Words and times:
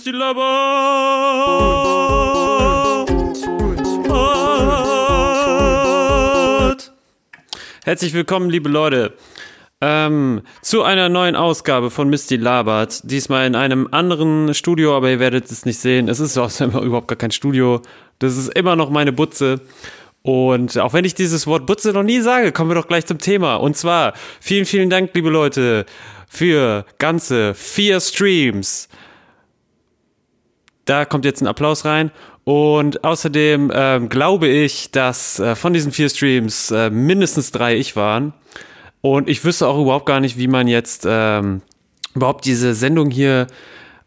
Misty 0.00 0.12
Labert. 0.12 0.40
Herzlich 7.84 8.14
willkommen, 8.14 8.48
liebe 8.48 8.70
Leute, 8.70 9.12
ähm, 9.82 10.40
zu 10.62 10.84
einer 10.84 11.10
neuen 11.10 11.36
Ausgabe 11.36 11.90
von 11.90 12.08
Misty 12.08 12.36
Labert. 12.36 13.10
Diesmal 13.10 13.46
in 13.46 13.54
einem 13.54 13.88
anderen 13.90 14.54
Studio, 14.54 14.96
aber 14.96 15.10
ihr 15.10 15.20
werdet 15.20 15.50
es 15.50 15.66
nicht 15.66 15.80
sehen. 15.80 16.08
Es 16.08 16.18
ist 16.18 16.38
auch 16.38 16.50
überhaupt 16.60 17.08
gar 17.08 17.18
kein 17.18 17.30
Studio. 17.30 17.82
Das 18.20 18.38
ist 18.38 18.48
immer 18.56 18.76
noch 18.76 18.88
meine 18.88 19.12
Butze. 19.12 19.60
Und 20.22 20.78
auch 20.78 20.94
wenn 20.94 21.04
ich 21.04 21.14
dieses 21.14 21.46
Wort 21.46 21.66
Butze 21.66 21.92
noch 21.92 22.04
nie 22.04 22.20
sage, 22.20 22.52
kommen 22.52 22.70
wir 22.70 22.74
doch 22.74 22.88
gleich 22.88 23.04
zum 23.04 23.18
Thema. 23.18 23.56
Und 23.56 23.76
zwar, 23.76 24.14
vielen, 24.40 24.64
vielen 24.64 24.88
Dank, 24.88 25.10
liebe 25.12 25.28
Leute, 25.28 25.84
für 26.26 26.86
ganze 26.96 27.52
vier 27.52 28.00
Streams. 28.00 28.88
Da 30.84 31.04
kommt 31.04 31.24
jetzt 31.24 31.40
ein 31.40 31.46
Applaus 31.46 31.84
rein. 31.84 32.10
Und 32.44 33.04
außerdem 33.04 33.70
ähm, 33.74 34.08
glaube 34.08 34.48
ich, 34.48 34.90
dass 34.90 35.38
äh, 35.38 35.54
von 35.54 35.72
diesen 35.72 35.92
vier 35.92 36.08
Streams 36.08 36.70
äh, 36.70 36.90
mindestens 36.90 37.52
drei 37.52 37.76
ich 37.76 37.96
waren. 37.96 38.32
Und 39.02 39.28
ich 39.28 39.44
wüsste 39.44 39.66
auch 39.66 39.80
überhaupt 39.80 40.06
gar 40.06 40.20
nicht, 40.20 40.36
wie 40.36 40.48
man 40.48 40.66
jetzt 40.66 41.06
ähm, 41.08 41.62
überhaupt 42.14 42.44
diese 42.44 42.74
Sendung 42.74 43.10
hier 43.10 43.46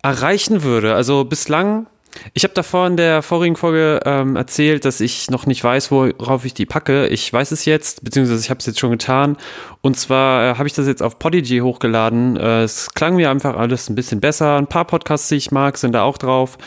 erreichen 0.01 0.63
würde. 0.63 0.93
Also 0.93 1.23
bislang 1.23 1.87
ich 2.33 2.43
habe 2.43 2.53
davor 2.53 2.87
in 2.87 2.97
der 2.97 3.21
vorigen 3.21 3.55
Folge 3.55 3.99
ähm, 4.05 4.35
erzählt, 4.35 4.85
dass 4.85 5.01
ich 5.01 5.29
noch 5.29 5.45
nicht 5.45 5.63
weiß, 5.63 5.91
worauf 5.91 6.45
ich 6.45 6.53
die 6.53 6.65
packe. 6.65 7.07
Ich 7.07 7.31
weiß 7.31 7.51
es 7.51 7.65
jetzt, 7.65 8.03
beziehungsweise 8.03 8.39
ich 8.39 8.49
habe 8.49 8.59
es 8.59 8.65
jetzt 8.65 8.79
schon 8.79 8.91
getan. 8.91 9.37
Und 9.81 9.97
zwar 9.97 10.51
äh, 10.51 10.57
habe 10.57 10.67
ich 10.67 10.73
das 10.73 10.87
jetzt 10.87 11.03
auf 11.03 11.19
Podigy 11.19 11.59
hochgeladen. 11.59 12.37
Äh, 12.37 12.63
es 12.63 12.93
klang 12.93 13.15
mir 13.15 13.29
einfach 13.29 13.57
alles 13.57 13.89
ein 13.89 13.95
bisschen 13.95 14.21
besser. 14.21 14.57
Ein 14.57 14.67
paar 14.67 14.85
Podcasts, 14.85 15.27
die 15.29 15.35
ich 15.35 15.51
mag, 15.51 15.77
sind 15.77 15.93
da 15.93 16.03
auch 16.03 16.17
drauf. 16.17 16.57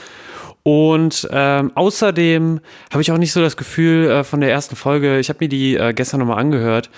Und 0.62 1.28
ähm, 1.30 1.70
außerdem 1.76 2.60
habe 2.92 3.02
ich 3.02 3.12
auch 3.12 3.18
nicht 3.18 3.32
so 3.32 3.40
das 3.40 3.56
Gefühl 3.56 4.10
äh, 4.10 4.24
von 4.24 4.40
der 4.40 4.50
ersten 4.50 4.74
Folge, 4.74 5.20
ich 5.20 5.28
habe 5.28 5.38
mir 5.44 5.48
die 5.48 5.76
äh, 5.76 5.92
gestern 5.94 6.18
nochmal 6.18 6.40
angehört. 6.40 6.90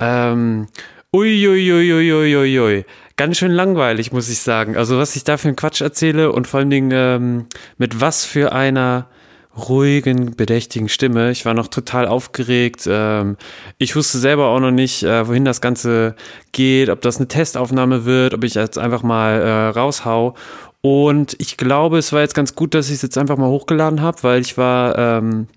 Ähm, 0.00 0.66
Uiuiuiuiui. 1.12 2.12
Ui, 2.12 2.36
ui, 2.36 2.60
ui, 2.60 2.84
ganz 3.16 3.38
schön 3.38 3.52
langweilig, 3.52 4.12
muss 4.12 4.28
ich 4.28 4.40
sagen. 4.40 4.76
Also 4.76 4.98
was 4.98 5.16
ich 5.16 5.24
da 5.24 5.36
für 5.36 5.48
einen 5.48 5.56
Quatsch 5.56 5.80
erzähle 5.80 6.32
und 6.32 6.46
vor 6.46 6.60
allen 6.60 6.70
Dingen 6.70 6.90
ähm, 6.92 7.46
mit 7.78 8.00
was 8.00 8.24
für 8.24 8.52
einer 8.52 9.06
ruhigen, 9.56 10.36
bedächtigen 10.36 10.88
Stimme. 10.88 11.30
Ich 11.30 11.46
war 11.46 11.54
noch 11.54 11.68
total 11.68 12.06
aufgeregt. 12.06 12.86
Ähm, 12.86 13.36
ich 13.78 13.96
wusste 13.96 14.18
selber 14.18 14.48
auch 14.48 14.60
noch 14.60 14.70
nicht, 14.70 15.02
äh, 15.02 15.26
wohin 15.26 15.44
das 15.44 15.60
Ganze 15.60 16.14
geht, 16.52 16.90
ob 16.90 17.00
das 17.00 17.16
eine 17.16 17.28
Testaufnahme 17.28 18.04
wird, 18.04 18.34
ob 18.34 18.44
ich 18.44 18.54
jetzt 18.54 18.78
einfach 18.78 19.02
mal 19.02 19.40
äh, 19.40 19.68
raushau. 19.68 20.34
Und 20.82 21.36
ich 21.40 21.56
glaube, 21.56 21.98
es 21.98 22.12
war 22.12 22.20
jetzt 22.20 22.34
ganz 22.34 22.54
gut, 22.54 22.74
dass 22.74 22.88
ich 22.88 22.96
es 22.96 23.02
jetzt 23.02 23.18
einfach 23.18 23.38
mal 23.38 23.48
hochgeladen 23.48 24.02
habe, 24.02 24.22
weil 24.22 24.40
ich 24.42 24.58
war, 24.58 24.96
ähm, 24.98 25.48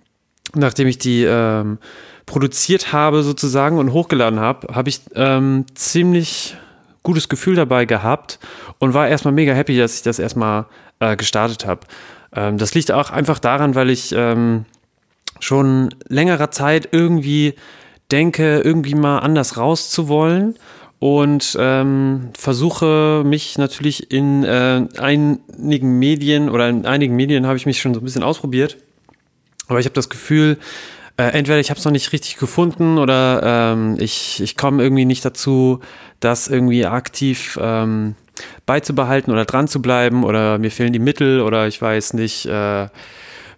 nachdem 0.55 0.87
ich 0.87 0.97
die 0.97 1.25
ähm, 1.25 1.77
produziert 2.25 2.93
habe 2.93 3.21
sozusagen 3.21 3.77
und 3.77 3.91
hochgeladen 3.91 4.39
habe, 4.39 4.73
habe 4.73 4.89
ich 4.89 5.01
ähm, 5.15 5.65
ziemlich 5.75 6.55
gutes 7.03 7.29
Gefühl 7.29 7.55
dabei 7.55 7.85
gehabt 7.85 8.39
und 8.79 8.93
war 8.93 9.07
erstmal 9.07 9.33
mega 9.33 9.53
happy, 9.53 9.77
dass 9.77 9.95
ich 9.95 10.01
das 10.01 10.19
erstmal 10.19 10.65
äh, 10.99 11.15
gestartet 11.15 11.65
habe. 11.65 11.81
Ähm, 12.33 12.57
das 12.57 12.73
liegt 12.73 12.91
auch 12.91 13.09
einfach 13.09 13.39
daran, 13.39 13.75
weil 13.75 13.89
ich 13.89 14.13
ähm, 14.15 14.65
schon 15.39 15.93
längerer 16.07 16.51
Zeit 16.51 16.89
irgendwie 16.91 17.55
denke, 18.11 18.59
irgendwie 18.59 18.95
mal 18.95 19.19
anders 19.19 19.57
rauszuwollen 19.57 20.55
und 20.99 21.55
ähm, 21.59 22.29
versuche 22.37 23.23
mich 23.25 23.57
natürlich 23.57 24.11
in 24.11 24.43
äh, 24.43 24.85
einigen 24.97 25.99
Medien 25.99 26.49
oder 26.49 26.67
in 26.67 26.85
einigen 26.85 27.15
Medien 27.15 27.47
habe 27.47 27.57
ich 27.57 27.65
mich 27.65 27.79
schon 27.79 27.93
so 27.93 28.01
ein 28.01 28.03
bisschen 28.03 28.23
ausprobiert. 28.23 28.77
Aber 29.67 29.79
ich 29.79 29.85
habe 29.85 29.93
das 29.93 30.09
Gefühl, 30.09 30.57
äh, 31.19 31.33
entweder 31.33 31.59
ich 31.59 31.69
habe 31.69 31.77
es 31.77 31.83
noch 31.83 31.91
nicht 31.91 32.13
richtig 32.13 32.37
gefunden 32.37 32.97
oder 32.97 33.41
ähm, 33.43 33.97
ich, 33.99 34.41
ich 34.41 34.55
komme 34.55 34.81
irgendwie 34.81 35.03
nicht 35.03 35.25
dazu, 35.25 35.81
das 36.21 36.47
irgendwie 36.47 36.85
aktiv 36.85 37.59
ähm, 37.61 38.15
beizubehalten 38.65 39.29
oder 39.33 39.43
dran 39.43 39.67
zu 39.67 39.81
bleiben 39.81 40.23
oder 40.23 40.57
mir 40.59 40.71
fehlen 40.71 40.93
die 40.93 40.99
Mittel 40.99 41.41
oder 41.41 41.67
ich 41.67 41.81
weiß 41.81 42.13
nicht, 42.13 42.45
äh, 42.45 42.87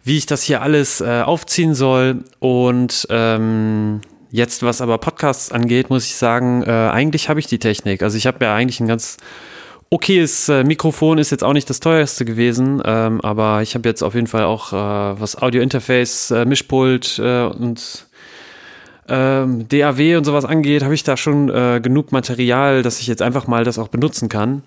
wie 0.03 0.17
ich 0.17 0.25
das 0.25 0.41
hier 0.41 0.63
alles 0.63 1.01
äh, 1.01 1.21
aufziehen 1.21 1.75
soll. 1.75 2.23
Und 2.39 3.05
ähm, 3.11 4.01
jetzt, 4.31 4.63
was 4.63 4.81
aber 4.81 4.97
Podcasts 4.97 5.51
angeht, 5.51 5.91
muss 5.91 6.07
ich 6.07 6.15
sagen, 6.15 6.63
äh, 6.63 6.71
eigentlich 6.71 7.29
habe 7.29 7.39
ich 7.39 7.45
die 7.45 7.59
Technik. 7.59 8.01
Also 8.01 8.17
ich 8.17 8.25
habe 8.25 8.43
ja 8.43 8.55
eigentlich 8.55 8.79
ein 8.79 8.87
ganz 8.87 9.17
okayes 9.91 10.47
äh, 10.49 10.63
Mikrofon 10.63 11.17
ist 11.17 11.31
jetzt 11.31 11.43
auch 11.43 11.53
nicht 11.53 11.69
das 11.69 11.81
teuerste 11.81 12.23
gewesen, 12.25 12.81
ähm, 12.83 13.19
aber 13.21 13.61
ich 13.61 13.75
habe 13.75 13.87
jetzt 13.87 14.01
auf 14.01 14.15
jeden 14.15 14.27
Fall 14.27 14.45
auch 14.45 14.71
äh, 14.71 15.19
was 15.19 15.39
Audio-Interface, 15.39 16.31
äh, 16.31 16.45
Mischpult 16.45 17.19
äh, 17.19 17.43
und 17.43 18.07
ähm, 19.09 19.67
DAW 19.67 20.15
und 20.15 20.23
sowas 20.23 20.45
angeht, 20.45 20.83
habe 20.83 20.95
ich 20.95 21.03
da 21.03 21.17
schon 21.17 21.49
äh, 21.49 21.81
genug 21.83 22.13
Material, 22.13 22.81
dass 22.83 23.01
ich 23.01 23.07
jetzt 23.07 23.21
einfach 23.21 23.47
mal 23.47 23.65
das 23.65 23.77
auch 23.77 23.89
benutzen 23.89 24.29
kann. 24.29 24.63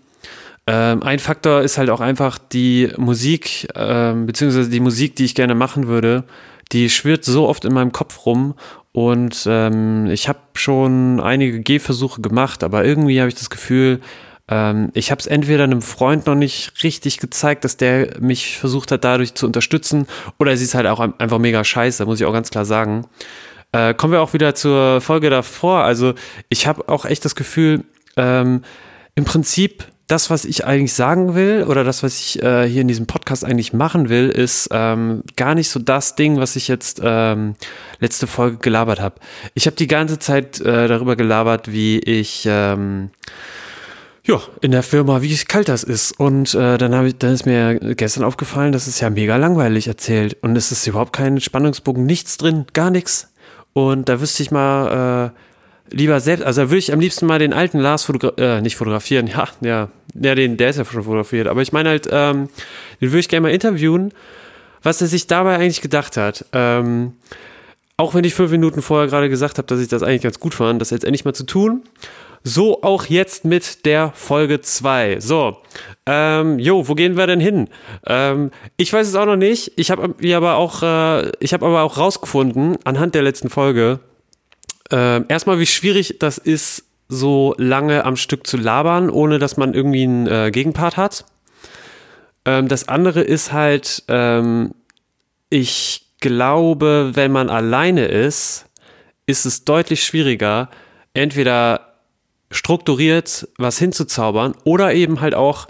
Ähm, 0.66 1.02
ein 1.02 1.18
Faktor 1.18 1.62
ist 1.62 1.78
halt 1.78 1.88
auch 1.88 2.00
einfach 2.00 2.38
die 2.38 2.90
Musik, 2.98 3.68
ähm, 3.74 4.26
beziehungsweise 4.26 4.68
die 4.68 4.80
Musik, 4.80 5.16
die 5.16 5.24
ich 5.24 5.34
gerne 5.34 5.54
machen 5.54 5.86
würde, 5.86 6.24
die 6.72 6.90
schwirrt 6.90 7.24
so 7.24 7.48
oft 7.48 7.64
in 7.64 7.72
meinem 7.72 7.92
Kopf 7.92 8.26
rum 8.26 8.54
und 8.92 9.46
ähm, 9.48 10.06
ich 10.06 10.28
habe 10.28 10.40
schon 10.54 11.20
einige 11.20 11.60
Gehversuche 11.60 12.20
gemacht, 12.20 12.62
aber 12.62 12.84
irgendwie 12.84 13.20
habe 13.20 13.28
ich 13.28 13.34
das 13.34 13.50
Gefühl, 13.50 14.00
ähm, 14.48 14.90
ich 14.94 15.10
habe 15.10 15.20
es 15.20 15.26
entweder 15.26 15.64
einem 15.64 15.82
Freund 15.82 16.26
noch 16.26 16.34
nicht 16.34 16.82
richtig 16.82 17.18
gezeigt, 17.18 17.64
dass 17.64 17.76
der 17.76 18.20
mich 18.20 18.58
versucht 18.58 18.92
hat, 18.92 19.04
dadurch 19.04 19.34
zu 19.34 19.46
unterstützen, 19.46 20.06
oder 20.38 20.56
sie 20.56 20.64
ist 20.64 20.74
halt 20.74 20.86
auch 20.86 21.00
einfach 21.00 21.38
mega 21.38 21.64
scheiße, 21.64 22.04
muss 22.04 22.20
ich 22.20 22.26
auch 22.26 22.32
ganz 22.32 22.50
klar 22.50 22.64
sagen. 22.64 23.06
Äh, 23.72 23.94
kommen 23.94 24.12
wir 24.12 24.22
auch 24.22 24.34
wieder 24.34 24.54
zur 24.54 25.00
Folge 25.00 25.30
davor. 25.30 25.82
Also 25.82 26.14
ich 26.48 26.66
habe 26.66 26.88
auch 26.88 27.04
echt 27.04 27.24
das 27.24 27.34
Gefühl, 27.34 27.84
ähm, 28.16 28.62
im 29.14 29.24
Prinzip 29.24 29.86
das, 30.06 30.28
was 30.28 30.44
ich 30.44 30.66
eigentlich 30.66 30.92
sagen 30.92 31.34
will 31.34 31.64
oder 31.66 31.82
das, 31.82 32.02
was 32.02 32.18
ich 32.20 32.42
äh, 32.42 32.68
hier 32.68 32.82
in 32.82 32.88
diesem 32.88 33.06
Podcast 33.06 33.44
eigentlich 33.44 33.72
machen 33.72 34.10
will, 34.10 34.28
ist 34.28 34.68
ähm, 34.70 35.22
gar 35.36 35.54
nicht 35.54 35.70
so 35.70 35.80
das 35.80 36.14
Ding, 36.14 36.36
was 36.36 36.56
ich 36.56 36.68
jetzt 36.68 37.00
ähm, 37.02 37.54
letzte 38.00 38.26
Folge 38.26 38.58
gelabert 38.58 39.00
habe. 39.00 39.16
Ich 39.54 39.66
habe 39.66 39.76
die 39.76 39.86
ganze 39.86 40.18
Zeit 40.18 40.60
äh, 40.60 40.88
darüber 40.88 41.16
gelabert, 41.16 41.72
wie 41.72 41.98
ich 41.98 42.46
ähm, 42.46 43.10
ja, 44.26 44.40
in 44.62 44.70
der 44.70 44.82
Firma, 44.82 45.20
wie 45.20 45.36
kalt 45.36 45.68
das 45.68 45.84
ist. 45.84 46.18
Und 46.18 46.54
äh, 46.54 46.78
dann, 46.78 46.94
hab 46.94 47.04
ich, 47.04 47.18
dann 47.18 47.34
ist 47.34 47.44
mir 47.44 47.78
gestern 47.94 48.24
aufgefallen, 48.24 48.72
das 48.72 48.88
ist 48.88 49.00
ja 49.00 49.10
mega 49.10 49.36
langweilig 49.36 49.86
erzählt. 49.86 50.36
Und 50.40 50.56
es 50.56 50.72
ist 50.72 50.86
überhaupt 50.86 51.12
kein 51.12 51.40
Spannungsbogen, 51.40 52.06
nichts 52.06 52.38
drin, 52.38 52.64
gar 52.72 52.90
nichts. 52.90 53.32
Und 53.74 54.08
da 54.08 54.20
wüsste 54.20 54.42
ich 54.42 54.50
mal 54.50 55.32
äh, 55.90 55.94
lieber 55.94 56.20
selbst, 56.20 56.44
also 56.44 56.62
da 56.62 56.70
würde 56.70 56.78
ich 56.78 56.92
am 56.92 57.00
liebsten 57.00 57.26
mal 57.26 57.38
den 57.38 57.52
alten 57.52 57.78
Lars 57.78 58.04
fotogra 58.04 58.32
äh, 58.38 58.60
nicht 58.62 58.76
fotografieren, 58.76 59.26
ja, 59.28 59.48
ja, 59.60 59.88
ja, 60.14 60.34
den, 60.34 60.56
der 60.56 60.70
ist 60.70 60.78
ja 60.78 60.84
schon 60.86 61.02
fotografiert. 61.02 61.46
Aber 61.46 61.60
ich 61.60 61.72
meine 61.72 61.90
halt, 61.90 62.08
ähm, 62.10 62.48
den 63.00 63.10
würde 63.10 63.18
ich 63.18 63.28
gerne 63.28 63.48
mal 63.48 63.54
interviewen, 63.54 64.12
was 64.82 65.02
er 65.02 65.06
sich 65.08 65.26
dabei 65.26 65.56
eigentlich 65.56 65.82
gedacht 65.82 66.16
hat. 66.16 66.46
Ähm, 66.52 67.12
auch 67.96 68.14
wenn 68.14 68.24
ich 68.24 68.34
fünf 68.34 68.50
Minuten 68.50 68.80
vorher 68.80 69.08
gerade 69.08 69.28
gesagt 69.28 69.58
habe, 69.58 69.66
dass 69.66 69.80
ich 69.80 69.88
das 69.88 70.02
eigentlich 70.02 70.22
ganz 70.22 70.40
gut 70.40 70.54
fand, 70.54 70.80
das 70.80 70.90
jetzt 70.90 71.04
endlich 71.04 71.24
mal 71.24 71.34
zu 71.34 71.44
tun. 71.44 71.82
So 72.46 72.82
auch 72.82 73.06
jetzt 73.06 73.46
mit 73.46 73.86
der 73.86 74.12
Folge 74.14 74.60
2. 74.60 75.18
So, 75.20 75.62
ähm, 76.04 76.58
jo, 76.58 76.86
wo 76.86 76.94
gehen 76.94 77.16
wir 77.16 77.26
denn 77.26 77.40
hin? 77.40 77.68
Ähm, 78.06 78.50
ich 78.76 78.92
weiß 78.92 79.08
es 79.08 79.14
auch 79.14 79.24
noch 79.24 79.36
nicht. 79.36 79.72
Ich 79.76 79.90
habe 79.90 80.14
aber 80.36 80.56
auch, 80.56 80.82
äh, 80.82 81.32
ich 81.40 81.54
habe 81.54 81.64
aber 81.64 81.82
auch 81.82 81.96
rausgefunden 81.96 82.76
anhand 82.84 83.14
der 83.14 83.22
letzten 83.22 83.48
Folge, 83.48 84.00
äh, 84.92 85.26
erstmal, 85.26 85.58
wie 85.58 85.66
schwierig 85.66 86.18
das 86.18 86.36
ist, 86.36 86.84
so 87.08 87.54
lange 87.56 88.04
am 88.04 88.16
Stück 88.16 88.46
zu 88.46 88.58
labern, 88.58 89.08
ohne 89.08 89.38
dass 89.38 89.56
man 89.56 89.72
irgendwie 89.72 90.04
einen 90.04 90.26
äh, 90.26 90.50
Gegenpart 90.50 90.98
hat. 90.98 91.24
Ähm, 92.44 92.68
das 92.68 92.88
andere 92.88 93.22
ist 93.22 93.52
halt, 93.52 94.04
ähm, 94.08 94.74
ich 95.48 96.06
glaube, 96.20 97.12
wenn 97.14 97.32
man 97.32 97.48
alleine 97.48 98.04
ist, 98.06 98.66
ist 99.26 99.46
es 99.46 99.64
deutlich 99.64 100.04
schwieriger, 100.04 100.68
entweder 101.14 101.93
strukturiert 102.54 103.48
was 103.58 103.78
hinzuzaubern 103.78 104.54
oder 104.64 104.94
eben 104.94 105.20
halt 105.20 105.34
auch 105.34 105.66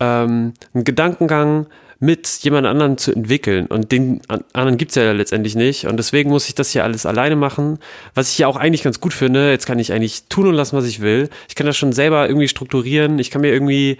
ähm, 0.00 0.54
einen 0.74 0.84
Gedankengang 0.84 1.66
mit 2.00 2.28
jemand 2.42 2.66
anderem 2.66 2.96
zu 2.96 3.12
entwickeln. 3.12 3.66
Und 3.66 3.90
den 3.90 4.20
anderen 4.28 4.78
gibt 4.78 4.92
es 4.92 4.94
ja 4.94 5.10
letztendlich 5.10 5.56
nicht. 5.56 5.86
Und 5.86 5.96
deswegen 5.96 6.30
muss 6.30 6.48
ich 6.48 6.54
das 6.54 6.70
hier 6.70 6.84
alles 6.84 7.06
alleine 7.06 7.34
machen, 7.34 7.78
was 8.14 8.30
ich 8.30 8.38
ja 8.38 8.46
auch 8.46 8.56
eigentlich 8.56 8.84
ganz 8.84 9.00
gut 9.00 9.12
finde. 9.12 9.50
Jetzt 9.50 9.66
kann 9.66 9.80
ich 9.80 9.92
eigentlich 9.92 10.24
tun 10.28 10.46
und 10.46 10.54
lassen, 10.54 10.76
was 10.76 10.86
ich 10.86 11.00
will. 11.00 11.28
Ich 11.48 11.56
kann 11.56 11.66
das 11.66 11.76
schon 11.76 11.92
selber 11.92 12.28
irgendwie 12.28 12.46
strukturieren. 12.46 13.18
Ich 13.18 13.32
kann 13.32 13.40
mir 13.40 13.52
irgendwie 13.52 13.98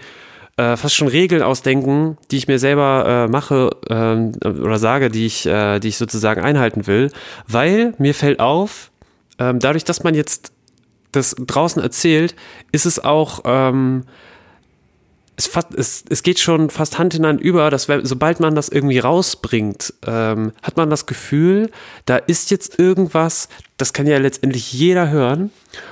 äh, 0.55 0.77
fast 0.77 0.95
schon 0.95 1.09
Regeln 1.09 1.41
ausdenken, 1.41 2.17
die 2.31 2.37
ich 2.37 2.47
mir 2.47 2.59
selber 2.59 3.27
äh, 3.27 3.31
mache 3.31 3.71
äh, 3.89 4.49
oder 4.49 4.77
sage, 4.77 5.09
die 5.09 5.25
ich, 5.25 5.45
äh, 5.45 5.79
die 5.79 5.89
ich 5.89 5.97
sozusagen 5.97 6.41
einhalten 6.41 6.87
will. 6.87 7.11
Weil 7.47 7.93
mir 7.97 8.13
fällt 8.13 8.39
auf, 8.39 8.91
ähm, 9.39 9.59
dadurch, 9.59 9.83
dass 9.83 10.03
man 10.03 10.15
jetzt 10.15 10.53
das 11.11 11.35
draußen 11.37 11.81
erzählt, 11.81 12.35
ist 12.71 12.85
es 12.85 13.03
auch, 13.03 13.41
ähm, 13.45 14.03
es, 15.35 15.47
fast, 15.47 15.73
es, 15.73 16.03
es 16.09 16.21
geht 16.23 16.39
schon 16.39 16.69
fast 16.69 16.99
Hand 16.99 17.15
in 17.15 17.25
Hand 17.25 17.39
über, 17.39 17.69
dass 17.69 17.87
sobald 18.03 18.39
man 18.39 18.55
das 18.55 18.69
irgendwie 18.69 18.99
rausbringt, 18.99 19.93
ähm, 20.05 20.51
hat 20.61 20.75
man 20.75 20.89
das 20.89 21.05
Gefühl, 21.05 21.71
da 22.05 22.17
ist 22.17 22.51
jetzt 22.51 22.77
irgendwas, 22.77 23.47
das 23.77 23.93
kann 23.93 24.05
ja 24.05 24.17
letztendlich 24.17 24.73
jeder 24.73 25.09
hören. 25.09 25.51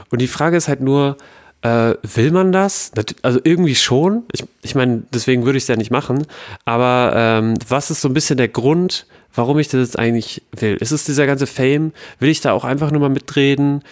Und 0.10 0.22
die 0.22 0.28
Frage 0.28 0.58
ist 0.58 0.68
halt 0.68 0.82
nur, 0.82 1.18
äh, 1.62 1.96
will 2.04 2.32
man 2.32 2.52
das? 2.52 2.92
Also 3.22 3.40
irgendwie 3.44 3.76
schon. 3.76 4.24
Ich, 4.34 4.44
ich 4.62 4.76
meine, 4.76 5.04
deswegen 5.14 5.46
würde 5.46 5.58
ich 5.58 5.64
es 5.64 5.68
ja 5.68 5.76
nicht 5.76 5.92
machen. 5.92 6.28
Aber 6.66 7.14
ähm, 7.16 7.56
was 7.68 7.90
ist 7.90 8.02
so 8.02 8.10
ein 8.10 8.14
bisschen 8.14 8.38
der 8.38 8.50
Grund, 8.50 9.08
warum 9.34 9.60
ich 9.60 9.68
das 9.68 9.80
jetzt 9.82 10.00
eigentlich 10.00 10.44
will? 10.52 10.76
Ist 10.76 10.92
es 10.92 11.06
dieser 11.06 11.26
ganze 11.26 11.48
Fame? 11.48 11.94
Will 12.20 12.30
ich 12.30 12.42
da 12.42 12.52
auch 12.52 12.64
einfach 12.64 12.92
nur 12.92 13.02
mal 13.02 13.10
mitreden? 13.10 13.84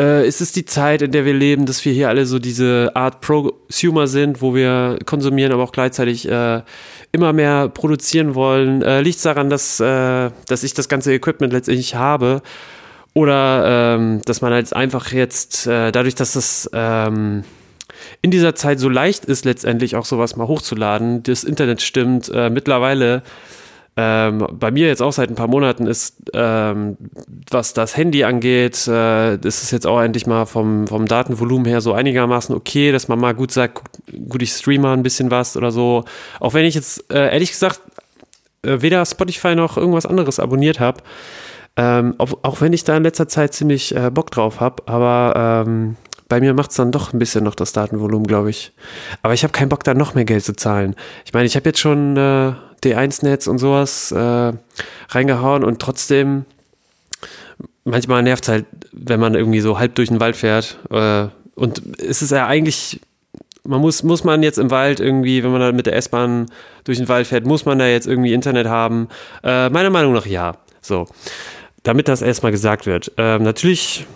Äh, 0.00 0.26
ist 0.26 0.40
es 0.40 0.52
die 0.52 0.64
Zeit, 0.64 1.02
in 1.02 1.12
der 1.12 1.26
wir 1.26 1.34
leben, 1.34 1.66
dass 1.66 1.84
wir 1.84 1.92
hier 1.92 2.08
alle 2.08 2.24
so 2.24 2.38
diese 2.38 2.92
Art 2.94 3.20
Prosumer 3.20 4.06
sind, 4.06 4.40
wo 4.40 4.54
wir 4.54 4.98
konsumieren, 5.04 5.52
aber 5.52 5.62
auch 5.62 5.72
gleichzeitig 5.72 6.26
äh, 6.26 6.62
immer 7.12 7.34
mehr 7.34 7.68
produzieren 7.68 8.34
wollen? 8.34 8.80
Äh, 8.80 9.02
Liegt 9.02 9.16
es 9.18 9.22
daran, 9.24 9.50
dass, 9.50 9.78
äh, 9.78 10.30
dass 10.48 10.62
ich 10.62 10.72
das 10.72 10.88
ganze 10.88 11.12
Equipment 11.12 11.52
letztendlich 11.52 11.96
habe? 11.96 12.40
Oder 13.12 13.96
ähm, 13.96 14.22
dass 14.24 14.40
man 14.40 14.54
halt 14.54 14.72
einfach 14.72 15.12
jetzt, 15.12 15.66
äh, 15.66 15.92
dadurch, 15.92 16.14
dass 16.14 16.32
das 16.32 16.70
ähm, 16.72 17.44
in 18.22 18.30
dieser 18.30 18.54
Zeit 18.54 18.78
so 18.78 18.88
leicht 18.88 19.26
ist, 19.26 19.44
letztendlich 19.44 19.96
auch 19.96 20.06
sowas 20.06 20.34
mal 20.36 20.48
hochzuladen, 20.48 21.22
das 21.24 21.44
Internet 21.44 21.82
stimmt, 21.82 22.30
äh, 22.32 22.48
mittlerweile 22.48 23.22
ähm, 24.02 24.46
bei 24.52 24.70
mir 24.70 24.86
jetzt 24.86 25.02
auch 25.02 25.12
seit 25.12 25.28
ein 25.28 25.34
paar 25.34 25.46
Monaten 25.46 25.86
ist, 25.86 26.16
ähm, 26.32 26.96
was 27.50 27.74
das 27.74 27.98
Handy 27.98 28.24
angeht, 28.24 28.88
äh, 28.88 29.34
ist 29.34 29.62
es 29.62 29.70
jetzt 29.70 29.86
auch 29.86 30.00
endlich 30.00 30.26
mal 30.26 30.46
vom, 30.46 30.86
vom 30.86 31.06
Datenvolumen 31.06 31.66
her 31.66 31.82
so 31.82 31.92
einigermaßen 31.92 32.54
okay, 32.54 32.92
dass 32.92 33.08
man 33.08 33.18
mal 33.18 33.34
gut 33.34 33.52
sagt, 33.52 33.82
gut, 34.30 34.40
ich 34.40 34.52
streame 34.52 34.88
ein 34.88 35.02
bisschen 35.02 35.30
was 35.30 35.54
oder 35.54 35.70
so. 35.70 36.06
Auch 36.38 36.54
wenn 36.54 36.64
ich 36.64 36.74
jetzt 36.74 37.12
äh, 37.12 37.30
ehrlich 37.30 37.50
gesagt 37.50 37.82
äh, 38.62 38.80
weder 38.80 39.04
Spotify 39.04 39.54
noch 39.54 39.76
irgendwas 39.76 40.06
anderes 40.06 40.40
abonniert 40.40 40.80
habe. 40.80 41.02
Ähm, 41.76 42.14
auch, 42.16 42.32
auch, 42.42 42.62
wenn 42.62 42.72
ich 42.72 42.84
da 42.84 42.96
in 42.96 43.02
letzter 43.02 43.28
Zeit 43.28 43.52
ziemlich 43.52 43.94
äh, 43.94 44.10
Bock 44.10 44.30
drauf 44.30 44.60
habe, 44.60 44.82
aber 44.86 45.64
ähm, 45.66 45.96
bei 46.30 46.40
mir 46.40 46.54
macht 46.54 46.70
es 46.70 46.76
dann 46.76 46.92
doch 46.92 47.12
ein 47.12 47.18
bisschen 47.18 47.44
noch 47.44 47.54
das 47.54 47.72
Datenvolumen, 47.72 48.26
glaube 48.26 48.48
ich. 48.48 48.72
Aber 49.20 49.34
ich 49.34 49.42
habe 49.42 49.52
keinen 49.52 49.68
Bock, 49.68 49.84
da 49.84 49.92
noch 49.92 50.14
mehr 50.14 50.24
Geld 50.24 50.44
zu 50.44 50.54
zahlen. 50.54 50.96
Ich 51.26 51.34
meine, 51.34 51.44
ich 51.44 51.56
habe 51.56 51.68
jetzt 51.68 51.80
schon 51.80 52.16
äh, 52.16 52.52
D1-Netz 52.82 53.46
und 53.48 53.58
sowas 53.58 54.12
äh, 54.12 54.52
reingehauen 55.10 55.64
und 55.64 55.82
trotzdem 55.82 56.46
manchmal 57.84 58.22
nervt 58.22 58.44
es 58.44 58.48
halt, 58.48 58.66
wenn 58.92 59.20
man 59.20 59.34
irgendwie 59.34 59.60
so 59.60 59.78
halb 59.78 59.96
durch 59.96 60.08
den 60.08 60.20
Wald 60.20 60.36
fährt. 60.36 60.78
Äh, 60.90 61.26
und 61.56 61.82
es 61.98 62.22
ist 62.22 62.30
ja 62.30 62.46
eigentlich 62.46 63.00
man 63.62 63.82
muss, 63.82 64.02
muss 64.02 64.24
man 64.24 64.42
jetzt 64.42 64.58
im 64.58 64.70
Wald 64.70 65.00
irgendwie, 65.00 65.44
wenn 65.44 65.50
man 65.50 65.60
da 65.60 65.70
mit 65.70 65.84
der 65.84 65.94
S-Bahn 65.94 66.46
durch 66.84 66.96
den 66.96 67.08
Wald 67.08 67.26
fährt, 67.26 67.44
muss 67.44 67.66
man 67.66 67.78
da 67.78 67.86
jetzt 67.86 68.06
irgendwie 68.06 68.32
Internet 68.32 68.66
haben? 68.66 69.08
Äh, 69.44 69.68
meiner 69.68 69.90
Meinung 69.90 70.14
nach 70.14 70.24
ja. 70.24 70.56
So 70.80 71.06
damit 71.82 72.08
das 72.08 72.22
erstmal 72.22 72.52
gesagt 72.52 72.86
wird. 72.86 73.12
Ähm, 73.16 73.42
natürlich 73.42 74.06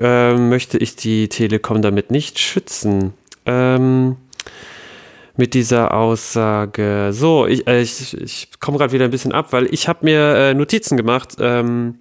äh, 0.00 0.34
möchte 0.34 0.78
ich 0.78 0.96
die 0.96 1.28
Telekom 1.28 1.82
damit 1.82 2.10
nicht 2.10 2.38
schützen. 2.38 3.14
Ähm, 3.44 4.16
mit 5.36 5.54
dieser 5.54 5.94
Aussage. 5.94 7.10
So, 7.12 7.46
ich, 7.46 7.66
äh, 7.66 7.82
ich, 7.82 8.16
ich 8.18 8.48
komme 8.60 8.78
gerade 8.78 8.92
wieder 8.92 9.04
ein 9.04 9.10
bisschen 9.10 9.32
ab, 9.32 9.52
weil 9.52 9.72
ich 9.72 9.88
habe 9.88 10.00
mir 10.02 10.34
äh, 10.34 10.54
Notizen 10.54 10.96
gemacht, 10.96 11.36
ähm, 11.40 11.96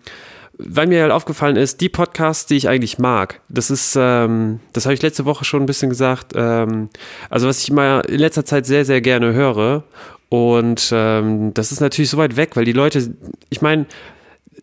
weil 0.58 0.88
mir 0.88 1.02
halt 1.02 1.12
aufgefallen 1.12 1.58
ist, 1.58 1.82
die 1.82 1.90
Podcasts, 1.90 2.46
die 2.46 2.56
ich 2.56 2.70
eigentlich 2.70 2.98
mag, 2.98 3.42
das 3.50 3.70
ist, 3.70 3.98
ähm, 4.00 4.62
das 4.72 4.86
habe 4.86 4.94
ich 4.94 5.02
letzte 5.02 5.26
Woche 5.26 5.44
schon 5.44 5.64
ein 5.64 5.66
bisschen 5.66 5.90
gesagt, 5.90 6.32
ähm, 6.36 6.90
also 7.30 7.48
was 7.48 7.62
ich 7.62 7.72
mal 7.72 8.02
in 8.02 8.20
letzter 8.20 8.46
Zeit 8.46 8.66
sehr, 8.66 8.86
sehr 8.86 9.02
gerne 9.02 9.34
höre 9.34 9.84
und 10.30 10.90
ähm, 10.94 11.54
das 11.54 11.72
ist 11.74 11.82
natürlich 11.82 12.10
so 12.10 12.18
weit 12.18 12.38
weg, 12.38 12.52
weil 12.56 12.66
die 12.66 12.74
Leute, 12.74 13.14
ich 13.50 13.62
meine, 13.62 13.86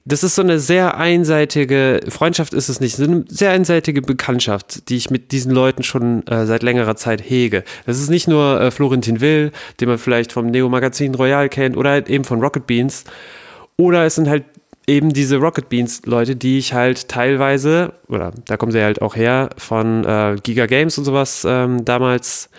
das 0.05 0.25
ist 0.25 0.35
so 0.35 0.43
eine 0.43 0.59
sehr 0.59 0.97
einseitige, 0.97 2.01
Freundschaft 2.09 2.55
ist 2.55 2.69
es 2.69 2.81
nicht, 2.81 2.97
so 2.97 3.05
eine 3.05 3.25
sehr 3.29 3.51
einseitige 3.51 4.03
Bekanntschaft, 4.03 4.89
die 4.89 4.97
ich 4.97 5.11
mit 5.11 5.33
diesen 5.33 5.53
Leuten 5.53 5.83
schon 5.83 6.27
äh, 6.27 6.45
seit 6.47 6.63
längerer 6.63 6.97
Zeit 6.97 7.23
hege. 7.23 7.63
Das 7.87 8.01
ist 8.01 8.11
nicht 8.11 8.27
nur 8.27 8.61
äh, 8.61 8.71
Florentin 8.71 9.21
Will, 9.21 9.53
den 9.81 9.89
man 9.89 9.99
vielleicht 9.99 10.33
vom 10.33 10.47
Neo-Magazin 10.47 11.15
Royal 11.15 11.49
kennt 11.49 11.77
oder 11.77 11.91
halt 11.91 12.11
eben 12.11 12.25
von 12.25 12.41
Rocket 12.41 12.67
Beans. 12.67 13.05
Oder 13.77 14.05
es 14.05 14.17
sind 14.17 14.29
halt 14.29 14.45
eben 14.87 15.13
diese 15.13 15.37
Rocket 15.37 15.69
Beans 15.69 16.03
Leute, 16.05 16.35
die 16.35 16.59
ich 16.59 16.75
halt 16.75 17.09
teilweise, 17.09 17.93
oder 18.09 18.33
da 18.47 18.57
kommen 18.57 18.73
sie 18.73 18.83
halt 18.83 19.03
auch 19.03 19.15
her, 19.15 19.51
von 19.57 20.05
äh, 20.05 20.37
Giga 20.43 20.67
Games 20.67 20.99
und 20.99 21.05
sowas 21.05 21.47
ähm, 21.49 21.85
damals 21.85 22.51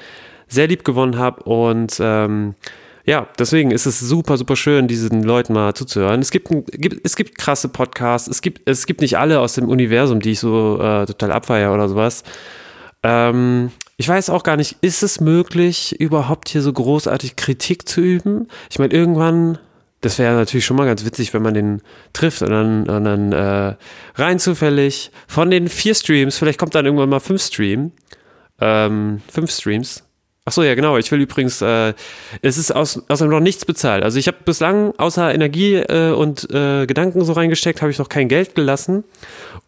sehr 0.48 0.68
lieb 0.68 0.86
gewonnen 0.86 1.18
habe 1.18 1.44
und 1.44 1.98
ähm, 2.00 2.56
ja, 3.06 3.28
deswegen 3.38 3.72
ist 3.72 3.86
es 3.86 4.00
super, 4.00 4.38
super 4.38 4.56
schön, 4.56 4.88
diesen 4.88 5.24
Leuten 5.24 5.54
mal 5.54 5.74
zuzuhören. 5.74 6.22
Es 6.22 6.32
gibt, 6.32 6.50
gibt, 6.72 7.06
es 7.06 7.16
gibt 7.16 7.38
krasse 7.38 7.68
Podcasts, 7.68 8.30
es 8.30 8.42
gibt, 8.42 8.68
es 8.68 8.86
gibt 8.86 9.02
nicht 9.02 9.18
alle 9.18 9.42
aus 9.42 9.54
dem 9.54 9.68
Universum, 9.68 10.22
die 10.22 10.32
ich 10.32 10.40
so 10.40 10.80
äh, 10.82 11.06
total 11.06 11.34
abfeiere 11.34 11.74
oder 11.74 11.90
sowas. 11.90 12.24
Ähm, 13.04 13.72
ich 13.98 14.08
weiß 14.08 14.30
auch 14.30 14.44
gar 14.44 14.56
nicht, 14.56 14.78
ist 14.82 15.04
es 15.04 15.20
möglich, 15.20 16.00
überhaupt 16.00 16.48
hier 16.50 16.62
so 16.62 16.72
großartig 16.72 17.36
Kritik 17.36 17.88
zu 17.88 18.00
üben? 18.00 18.48
Ich 18.70 18.80
meine, 18.80 18.94
irgendwann, 18.94 19.58
das 20.00 20.18
wäre 20.18 20.36
natürlich 20.36 20.66
schon 20.66 20.78
mal 20.78 20.86
ganz 20.86 21.04
witzig, 21.04 21.34
wenn 21.34 21.44
man 21.44 21.54
den 21.54 21.82
trifft 22.14 22.42
und 22.42 22.52
dann, 22.52 22.90
und 22.90 23.04
dann 23.04 23.32
äh, 23.34 23.76
rein 24.16 24.40
zufällig 24.40 25.12
von 25.28 25.52
den 25.52 25.68
vier 25.68 25.94
Streams, 25.94 26.38
vielleicht 26.38 26.58
kommt 26.58 26.74
dann 26.74 26.86
irgendwann 26.86 27.10
mal 27.10 27.20
fünf 27.20 27.44
Stream, 27.44 27.92
ähm, 28.62 29.22
fünf 29.30 29.52
Streams, 29.52 30.04
Ach 30.46 30.52
so, 30.52 30.62
ja, 30.62 30.76
genau. 30.76 30.98
Ich 30.98 31.10
will 31.10 31.22
übrigens, 31.22 31.62
äh, 31.62 31.94
es 32.42 32.58
ist 32.58 32.76
aus, 32.76 33.02
außerdem 33.08 33.32
noch 33.32 33.40
nichts 33.40 33.64
bezahlt. 33.64 34.04
Also 34.04 34.20
ich 34.20 34.28
habe 34.28 34.40
bislang 34.44 34.94
außer 34.98 35.34
Energie 35.34 35.76
äh, 35.76 36.12
und 36.12 36.50
äh, 36.52 36.86
Gedanken 36.86 37.24
so 37.24 37.32
reingesteckt, 37.32 37.82
habe 37.82 37.92
ich 37.92 37.98
noch 37.98 38.10
kein 38.10 38.28
Geld 38.28 38.54
gelassen, 38.54 39.06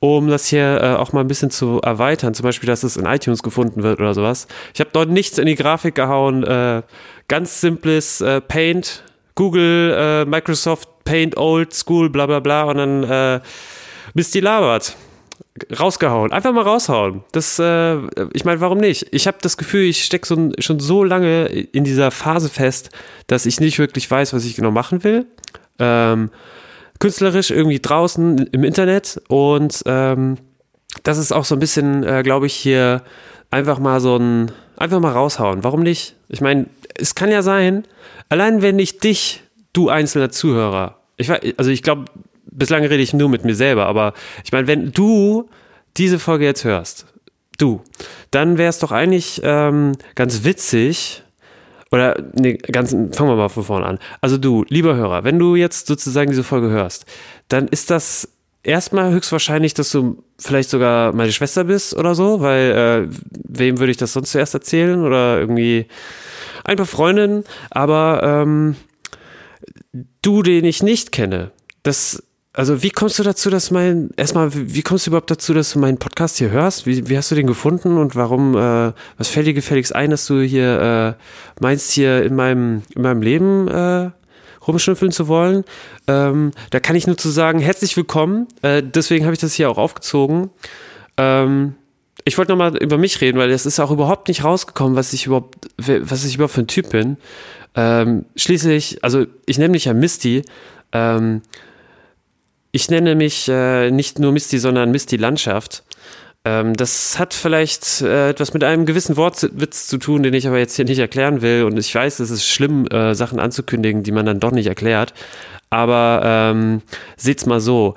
um 0.01 0.27
das 0.27 0.47
hier 0.47 0.81
äh, 0.81 0.95
auch 0.95 1.13
mal 1.13 1.21
ein 1.21 1.29
bisschen 1.29 1.49
zu 1.49 1.79
erweitern. 1.81 2.33
Zum 2.33 2.43
Beispiel, 2.43 2.67
dass 2.67 2.83
es 2.83 2.97
in 2.97 3.05
iTunes 3.05 3.41
gefunden 3.41 3.83
wird 3.83 4.01
oder 4.01 4.13
sowas. 4.13 4.47
Ich 4.73 4.81
habe 4.81 4.89
dort 4.91 5.09
nichts 5.09 5.37
in 5.37 5.45
die 5.45 5.55
Grafik 5.55 5.95
gehauen. 5.95 6.43
Äh, 6.43 6.81
ganz 7.29 7.61
simples 7.61 8.19
äh, 8.19 8.41
Paint, 8.41 9.05
Google, 9.35 9.95
äh, 9.97 10.25
Microsoft 10.25 10.89
Paint 11.05 11.37
Old 11.37 11.73
School, 11.73 12.09
bla 12.09 12.25
bla 12.25 12.41
bla 12.41 12.63
und 12.63 12.77
dann 12.77 13.03
äh, 13.03 13.39
bis 14.13 14.31
die 14.31 14.41
labert 14.41 14.97
rausgehauen. 15.79 16.31
Einfach 16.31 16.53
mal 16.53 16.63
raushauen. 16.63 17.23
Das, 17.31 17.59
äh, 17.59 17.97
ich 18.33 18.45
meine, 18.45 18.61
warum 18.61 18.77
nicht? 18.77 19.07
Ich 19.11 19.27
habe 19.27 19.37
das 19.41 19.57
Gefühl, 19.57 19.83
ich 19.83 20.03
stecke 20.03 20.27
so, 20.27 20.51
schon 20.59 20.79
so 20.79 21.03
lange 21.03 21.45
in 21.45 21.83
dieser 21.83 22.11
Phase 22.11 22.49
fest, 22.49 22.89
dass 23.27 23.45
ich 23.45 23.59
nicht 23.59 23.79
wirklich 23.79 24.09
weiß, 24.09 24.33
was 24.33 24.45
ich 24.45 24.55
genau 24.55 24.71
machen 24.71 25.03
will. 25.03 25.25
Ähm, 25.79 26.29
künstlerisch 26.99 27.51
irgendwie 27.51 27.79
draußen 27.79 28.47
im 28.51 28.63
Internet 28.63 29.21
und 29.27 29.83
ähm, 29.85 30.37
das 31.03 31.17
ist 31.17 31.33
auch 31.33 31.45
so 31.45 31.55
ein 31.55 31.59
bisschen, 31.59 32.03
äh, 32.03 32.23
glaube 32.23 32.45
ich, 32.45 32.53
hier 32.53 33.03
einfach 33.51 33.79
mal 33.79 33.99
so 33.99 34.17
ein, 34.17 34.51
einfach 34.77 34.99
mal 34.99 35.11
raushauen. 35.11 35.63
Warum 35.63 35.81
nicht? 35.81 36.15
Ich 36.29 36.41
meine, 36.41 36.67
es 36.97 37.15
kann 37.15 37.31
ja 37.31 37.41
sein, 37.41 37.83
allein 38.29 38.61
wenn 38.61 38.79
ich 38.79 38.99
dich, 38.99 39.43
du 39.73 39.89
einzelner 39.89 40.29
Zuhörer, 40.29 40.99
ich 41.17 41.29
weiß, 41.29 41.41
also 41.57 41.71
ich 41.71 41.83
glaube, 41.83 42.05
bislang 42.57 42.83
rede 42.83 43.03
ich 43.03 43.13
nur 43.13 43.29
mit 43.29 43.45
mir 43.45 43.55
selber, 43.55 43.85
aber 43.85 44.13
ich 44.43 44.51
meine, 44.51 44.67
wenn 44.67 44.91
du 44.91 45.49
diese 45.97 46.19
Folge 46.19 46.45
jetzt 46.45 46.63
hörst, 46.63 47.05
du, 47.57 47.81
dann 48.31 48.57
wäre 48.57 48.69
es 48.69 48.79
doch 48.79 48.91
eigentlich 48.91 49.41
ähm, 49.43 49.97
ganz 50.15 50.43
witzig, 50.43 51.23
oder 51.91 52.17
nee, 52.33 52.53
ganz, 52.53 52.91
fangen 52.91 53.29
wir 53.29 53.35
mal 53.35 53.49
von 53.49 53.63
vorne 53.63 53.85
an. 53.85 53.99
Also 54.19 54.37
du, 54.37 54.65
lieber 54.67 54.95
Hörer, 54.95 55.23
wenn 55.23 55.39
du 55.39 55.55
jetzt 55.55 55.87
sozusagen 55.87 56.29
diese 56.29 56.43
Folge 56.43 56.69
hörst, 56.69 57.05
dann 57.47 57.67
ist 57.67 57.89
das 57.89 58.29
erstmal 58.63 59.11
höchstwahrscheinlich, 59.13 59.73
dass 59.73 59.91
du 59.91 60.23
vielleicht 60.37 60.69
sogar 60.69 61.13
meine 61.13 61.31
Schwester 61.31 61.63
bist 61.63 61.95
oder 61.95 62.15
so, 62.15 62.41
weil 62.41 63.07
äh, 63.11 63.15
wem 63.47 63.79
würde 63.79 63.91
ich 63.91 63.97
das 63.97 64.13
sonst 64.13 64.31
zuerst 64.31 64.53
erzählen? 64.53 65.03
Oder 65.05 65.39
irgendwie 65.39 65.85
ein 66.63 66.77
paar 66.77 66.85
Freundinnen, 66.85 67.43
aber 67.69 68.21
ähm, 68.23 68.75
du, 70.21 70.41
den 70.41 70.65
ich 70.65 70.83
nicht 70.83 71.11
kenne, 71.11 71.51
das 71.83 72.23
also 72.55 72.81
wie 72.81 72.89
kommst 72.89 73.19
du 73.19 73.23
dazu, 73.23 73.49
dass 73.49 73.69
mein, 73.69 74.11
erstmal, 74.15 74.49
wie 74.53 74.81
kommst 74.81 75.05
du 75.05 75.11
überhaupt 75.11 75.29
dazu, 75.29 75.53
dass 75.53 75.73
du 75.73 75.79
meinen 75.79 75.97
Podcast 75.97 76.37
hier 76.37 76.51
hörst? 76.51 76.85
Wie, 76.85 77.09
wie 77.09 77.17
hast 77.17 77.29
du 77.29 77.35
den 77.35 77.47
gefunden 77.47 77.97
und 77.97 78.15
warum, 78.15 78.55
äh, 78.55 78.93
was 79.17 79.27
fällt 79.27 79.47
dir 79.47 79.53
gefälligst 79.53 79.93
ein, 79.93 80.09
dass 80.09 80.25
du 80.25 80.41
hier 80.41 81.17
äh, 81.19 81.61
meinst, 81.61 81.91
hier 81.91 82.23
in 82.23 82.33
meinem, 82.33 82.83
in 82.95 83.01
meinem 83.01 83.21
Leben 83.21 83.67
äh, 83.67 84.11
rumschnüffeln 84.65 85.11
zu 85.11 85.27
wollen? 85.27 85.65
Ähm, 86.07 86.51
da 86.69 86.79
kann 86.79 86.95
ich 86.95 87.07
nur 87.07 87.17
zu 87.17 87.29
sagen, 87.29 87.59
herzlich 87.59 87.97
willkommen. 87.97 88.47
Äh, 88.61 88.81
deswegen 88.83 89.25
habe 89.25 89.33
ich 89.33 89.41
das 89.41 89.53
hier 89.53 89.69
auch 89.69 89.77
aufgezogen. 89.77 90.49
Ähm, 91.17 91.75
ich 92.23 92.37
wollte 92.37 92.53
nochmal 92.53 92.77
über 92.77 92.97
mich 92.97 93.19
reden, 93.19 93.37
weil 93.37 93.51
es 93.51 93.65
ist 93.65 93.81
auch 93.81 93.91
überhaupt 93.91 94.29
nicht 94.29 94.45
rausgekommen, 94.45 94.95
was 94.95 95.11
ich 95.11 95.25
überhaupt, 95.25 95.67
was 95.77 96.23
ich 96.23 96.35
überhaupt 96.35 96.53
für 96.53 96.61
ein 96.61 96.67
Typ 96.67 96.89
bin. 96.91 97.17
Ähm, 97.75 98.23
schließlich, 98.37 99.03
also 99.03 99.25
ich 99.45 99.57
nenne 99.57 99.71
mich 99.71 99.85
ja 99.85 99.93
Misty. 99.93 100.43
Ähm, 100.93 101.41
ich 102.75 102.89
nenne 102.89 103.15
mich 103.15 103.47
äh, 103.47 103.89
nicht 103.89 104.19
nur 104.19 104.33
Misty, 104.33 104.59
sondern 104.59 104.91
Misty 104.91 105.15
Landschaft. 105.15 105.85
Ähm, 106.43 106.73
das 106.73 107.17
hat 107.17 107.33
vielleicht 107.33 108.01
äh, 108.01 108.31
etwas 108.31 108.53
mit 108.53 108.65
einem 108.65 108.85
gewissen 108.85 109.15
Wortwitz 109.15 109.87
zu 109.87 109.97
tun, 109.97 110.23
den 110.23 110.33
ich 110.33 110.45
aber 110.45 110.57
jetzt 110.57 110.75
hier 110.75 110.83
nicht 110.83 110.99
erklären 110.99 111.41
will. 111.41 111.63
Und 111.63 111.77
ich 111.79 111.95
weiß, 111.95 112.19
es 112.19 112.29
ist 112.29 112.45
schlimm, 112.45 112.85
äh, 112.87 113.15
Sachen 113.15 113.39
anzukündigen, 113.39 114.03
die 114.03 114.11
man 114.11 114.25
dann 114.25 114.41
doch 114.41 114.51
nicht 114.51 114.67
erklärt. 114.67 115.13
Aber 115.69 116.21
ähm, 116.25 116.81
seht's 117.15 117.45
mal 117.45 117.61
so. 117.61 117.95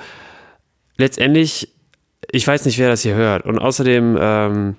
Letztendlich, 0.96 1.74
ich 2.30 2.46
weiß 2.46 2.64
nicht, 2.64 2.78
wer 2.78 2.88
das 2.88 3.02
hier 3.02 3.16
hört. 3.16 3.46
Und 3.46 3.58
außerdem 3.58 4.16
ähm, 4.20 4.76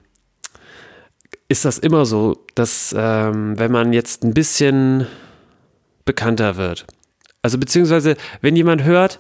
ist 1.50 1.66
das 1.66 1.78
immer 1.78 2.06
so, 2.06 2.46
dass 2.56 2.96
ähm, 2.98 3.60
wenn 3.60 3.74
man 3.74 3.92
jetzt 3.92 4.24
ein 4.24 4.34
bisschen 4.34 5.08
bekannter 6.06 6.56
wird, 6.56 6.86
also 7.42 7.58
beziehungsweise 7.58 8.16
wenn 8.40 8.56
jemand 8.56 8.84
hört, 8.84 9.20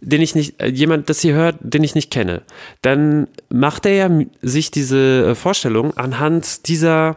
den 0.00 0.22
ich 0.22 0.34
nicht, 0.34 0.60
äh, 0.60 0.68
jemand 0.68 1.08
das 1.08 1.20
hier 1.20 1.34
hört, 1.34 1.56
den 1.60 1.82
ich 1.82 1.94
nicht 1.94 2.10
kenne, 2.10 2.42
dann 2.82 3.28
macht 3.48 3.86
er 3.86 3.94
ja 3.94 4.10
sich 4.42 4.70
diese 4.70 5.30
äh, 5.30 5.34
Vorstellung 5.34 5.96
anhand 5.96 6.68
dieser 6.68 7.16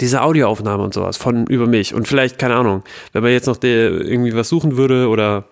diese 0.00 0.22
Audioaufnahme 0.22 0.82
und 0.82 0.94
sowas 0.94 1.18
von 1.18 1.46
über 1.46 1.66
mich 1.66 1.92
und 1.92 2.08
vielleicht 2.08 2.38
keine 2.38 2.54
Ahnung, 2.54 2.82
wenn 3.12 3.22
man 3.22 3.32
jetzt 3.32 3.46
noch 3.46 3.58
der, 3.58 3.90
irgendwie 3.90 4.34
was 4.34 4.48
suchen 4.48 4.78
würde 4.78 5.08
oder 5.08 5.44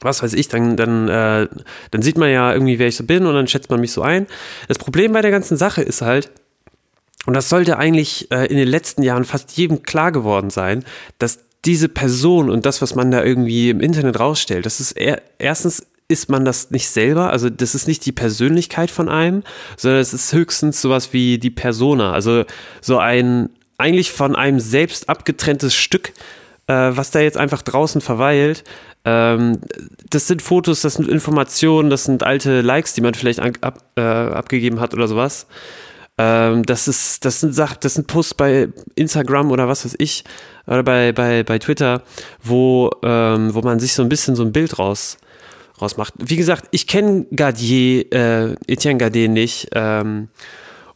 was 0.00 0.22
weiß 0.22 0.32
ich, 0.32 0.48
dann 0.48 0.76
dann 0.76 1.08
äh, 1.08 1.48
dann 1.90 2.02
sieht 2.02 2.16
man 2.16 2.30
ja 2.30 2.52
irgendwie, 2.52 2.78
wer 2.78 2.88
ich 2.88 2.96
so 2.96 3.04
bin 3.04 3.26
und 3.26 3.34
dann 3.34 3.46
schätzt 3.46 3.70
man 3.70 3.80
mich 3.80 3.92
so 3.92 4.02
ein. 4.02 4.26
Das 4.68 4.78
Problem 4.78 5.12
bei 5.12 5.20
der 5.20 5.30
ganzen 5.30 5.56
Sache 5.56 5.82
ist 5.82 6.02
halt, 6.02 6.30
und 7.26 7.34
das 7.34 7.48
sollte 7.48 7.78
eigentlich 7.78 8.30
äh, 8.32 8.46
in 8.46 8.56
den 8.56 8.68
letzten 8.68 9.02
Jahren 9.02 9.24
fast 9.24 9.56
jedem 9.56 9.82
klar 9.82 10.12
geworden 10.12 10.50
sein, 10.50 10.84
dass 11.18 11.40
diese 11.64 11.88
Person 11.88 12.50
und 12.50 12.66
das, 12.66 12.82
was 12.82 12.94
man 12.94 13.10
da 13.10 13.22
irgendwie 13.22 13.70
im 13.70 13.80
Internet 13.80 14.18
rausstellt, 14.18 14.66
das 14.66 14.80
ist 14.80 14.92
er, 14.92 15.22
erstens 15.38 15.86
ist 16.08 16.28
man 16.28 16.44
das 16.44 16.70
nicht 16.70 16.88
selber, 16.88 17.30
also 17.30 17.48
das 17.48 17.74
ist 17.74 17.88
nicht 17.88 18.04
die 18.04 18.12
Persönlichkeit 18.12 18.90
von 18.90 19.08
einem, 19.08 19.42
sondern 19.76 20.00
es 20.00 20.12
ist 20.12 20.32
höchstens 20.32 20.82
sowas 20.82 21.12
wie 21.12 21.38
die 21.38 21.50
Persona, 21.50 22.12
also 22.12 22.44
so 22.80 22.98
ein 22.98 23.48
eigentlich 23.78 24.12
von 24.12 24.36
einem 24.36 24.60
selbst 24.60 25.08
abgetrenntes 25.08 25.74
Stück, 25.74 26.12
äh, 26.66 26.72
was 26.72 27.10
da 27.10 27.20
jetzt 27.20 27.36
einfach 27.36 27.62
draußen 27.62 28.00
verweilt. 28.00 28.64
Ähm, 29.04 29.58
das 30.10 30.28
sind 30.28 30.42
Fotos, 30.42 30.82
das 30.82 30.94
sind 30.94 31.08
Informationen, 31.08 31.90
das 31.90 32.04
sind 32.04 32.22
alte 32.22 32.60
Likes, 32.60 32.94
die 32.94 33.00
man 33.00 33.14
vielleicht 33.14 33.40
ab, 33.40 33.82
äh, 33.96 34.00
abgegeben 34.00 34.78
hat 34.78 34.94
oder 34.94 35.08
sowas. 35.08 35.46
Ähm, 36.18 36.64
das 36.64 36.88
ist, 36.88 37.24
das 37.24 37.40
sind 37.40 37.54
Sachen, 37.54 37.78
das 37.80 37.94
sind 37.94 38.06
Posts 38.06 38.34
bei 38.34 38.68
Instagram 38.94 39.50
oder 39.50 39.68
was 39.68 39.84
weiß 39.84 39.96
ich, 39.98 40.24
oder 40.66 40.82
bei, 40.82 41.12
bei, 41.12 41.42
bei 41.42 41.58
Twitter, 41.58 42.02
wo, 42.42 42.90
ähm, 43.02 43.54
wo 43.54 43.60
man 43.62 43.80
sich 43.80 43.94
so 43.94 44.02
ein 44.02 44.08
bisschen 44.08 44.36
so 44.36 44.42
ein 44.42 44.52
Bild 44.52 44.78
raus, 44.78 45.16
rausmacht. 45.80 46.14
Wie 46.18 46.36
gesagt, 46.36 46.68
ich 46.70 46.86
kenne 46.86 47.26
Gardier, 47.34 48.12
äh, 48.12 48.54
Etienne 48.66 48.98
Gardier 48.98 49.28
nicht. 49.28 49.68
Ähm, 49.74 50.28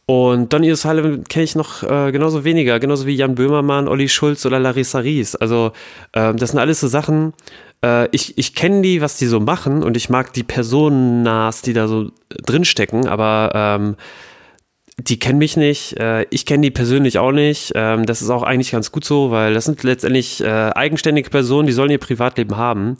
und 0.05 0.53
Donny 0.53 0.71
O'Sullivan 0.71 1.27
kenne 1.27 1.43
ich 1.43 1.55
noch 1.55 1.83
äh, 1.83 2.13
genauso 2.13 2.45
weniger, 2.45 2.79
genauso 2.79 3.05
wie 3.05 3.15
Jan 3.15 3.35
Böhmermann, 3.35 3.89
Olli 3.89 4.07
Schulz 4.07 4.45
oder 4.45 4.57
Larissa 4.57 4.99
Ries. 4.99 5.35
Also 5.35 5.73
ähm, 6.13 6.37
das 6.37 6.51
sind 6.51 6.59
alles 6.59 6.79
so 6.79 6.87
Sachen, 6.87 7.33
äh, 7.83 8.07
ich, 8.11 8.37
ich 8.37 8.55
kenne 8.55 8.81
die, 8.81 9.01
was 9.01 9.17
die 9.17 9.27
so 9.27 9.39
machen 9.39 9.83
und 9.83 9.97
ich 9.97 10.09
mag 10.09 10.33
die 10.33 10.43
Personas, 10.43 11.61
die 11.61 11.73
da 11.73 11.87
so 11.87 12.11
drinstecken, 12.29 13.07
aber 13.07 13.51
ähm, 13.53 13.95
die 14.99 15.19
kennen 15.19 15.37
mich 15.37 15.57
nicht, 15.57 15.97
äh, 15.99 16.25
ich 16.31 16.45
kenne 16.45 16.63
die 16.63 16.71
persönlich 16.71 17.19
auch 17.19 17.31
nicht. 17.31 17.71
Ähm, 17.75 18.05
das 18.05 18.21
ist 18.21 18.29
auch 18.29 18.43
eigentlich 18.43 18.71
ganz 18.71 18.91
gut 18.91 19.05
so, 19.05 19.29
weil 19.29 19.53
das 19.53 19.65
sind 19.65 19.83
letztendlich 19.83 20.43
äh, 20.43 20.47
eigenständige 20.47 21.29
Personen, 21.29 21.67
die 21.67 21.73
sollen 21.73 21.91
ihr 21.91 21.99
Privatleben 21.99 22.57
haben. 22.57 22.97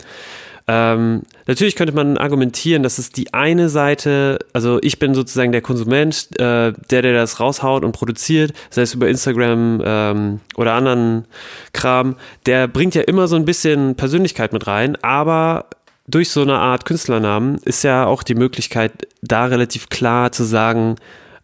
Ähm, 0.70 1.22
natürlich 1.48 1.78
könnte 1.78 1.94
man 1.94 2.18
argumentieren, 2.18 2.84
dass 2.84 2.98
es 2.98 3.10
die 3.10 3.34
eine 3.34 3.70
Seite, 3.70 4.38
also 4.52 4.80
ich 4.82 5.00
bin 5.00 5.16
sozusagen 5.16 5.54
der 5.54 5.62
Konsument, 5.62 6.28
äh, 6.40 6.74
der, 6.92 7.02
der 7.02 7.14
das 7.14 7.40
raushaut 7.40 7.86
und 7.86 7.94
produziert, 7.94 8.52
sei 8.70 8.82
es 8.82 8.94
über 8.94 9.08
Instagram 9.08 9.82
ähm, 9.84 10.40
oder 10.56 10.74
anderen 10.74 11.26
Kram, 11.72 12.18
der 12.46 12.68
bringt 12.68 12.96
ja 12.96 13.04
immer 13.04 13.30
so 13.30 13.38
ein 13.38 13.46
bisschen 13.46 13.96
Persönlichkeit 13.96 14.52
mit 14.52 14.68
rein, 14.68 14.98
aber 15.02 15.68
durch 16.06 16.30
so 16.30 16.42
eine 16.42 16.58
Art 16.58 16.86
Künstlernamen 16.86 17.60
ist 17.64 17.84
ja 17.84 18.06
auch 18.06 18.24
die 18.24 18.36
Möglichkeit, 18.36 19.08
da 19.22 19.46
relativ 19.46 19.88
klar 19.88 20.34
zu 20.34 20.44
sagen, 20.44 20.96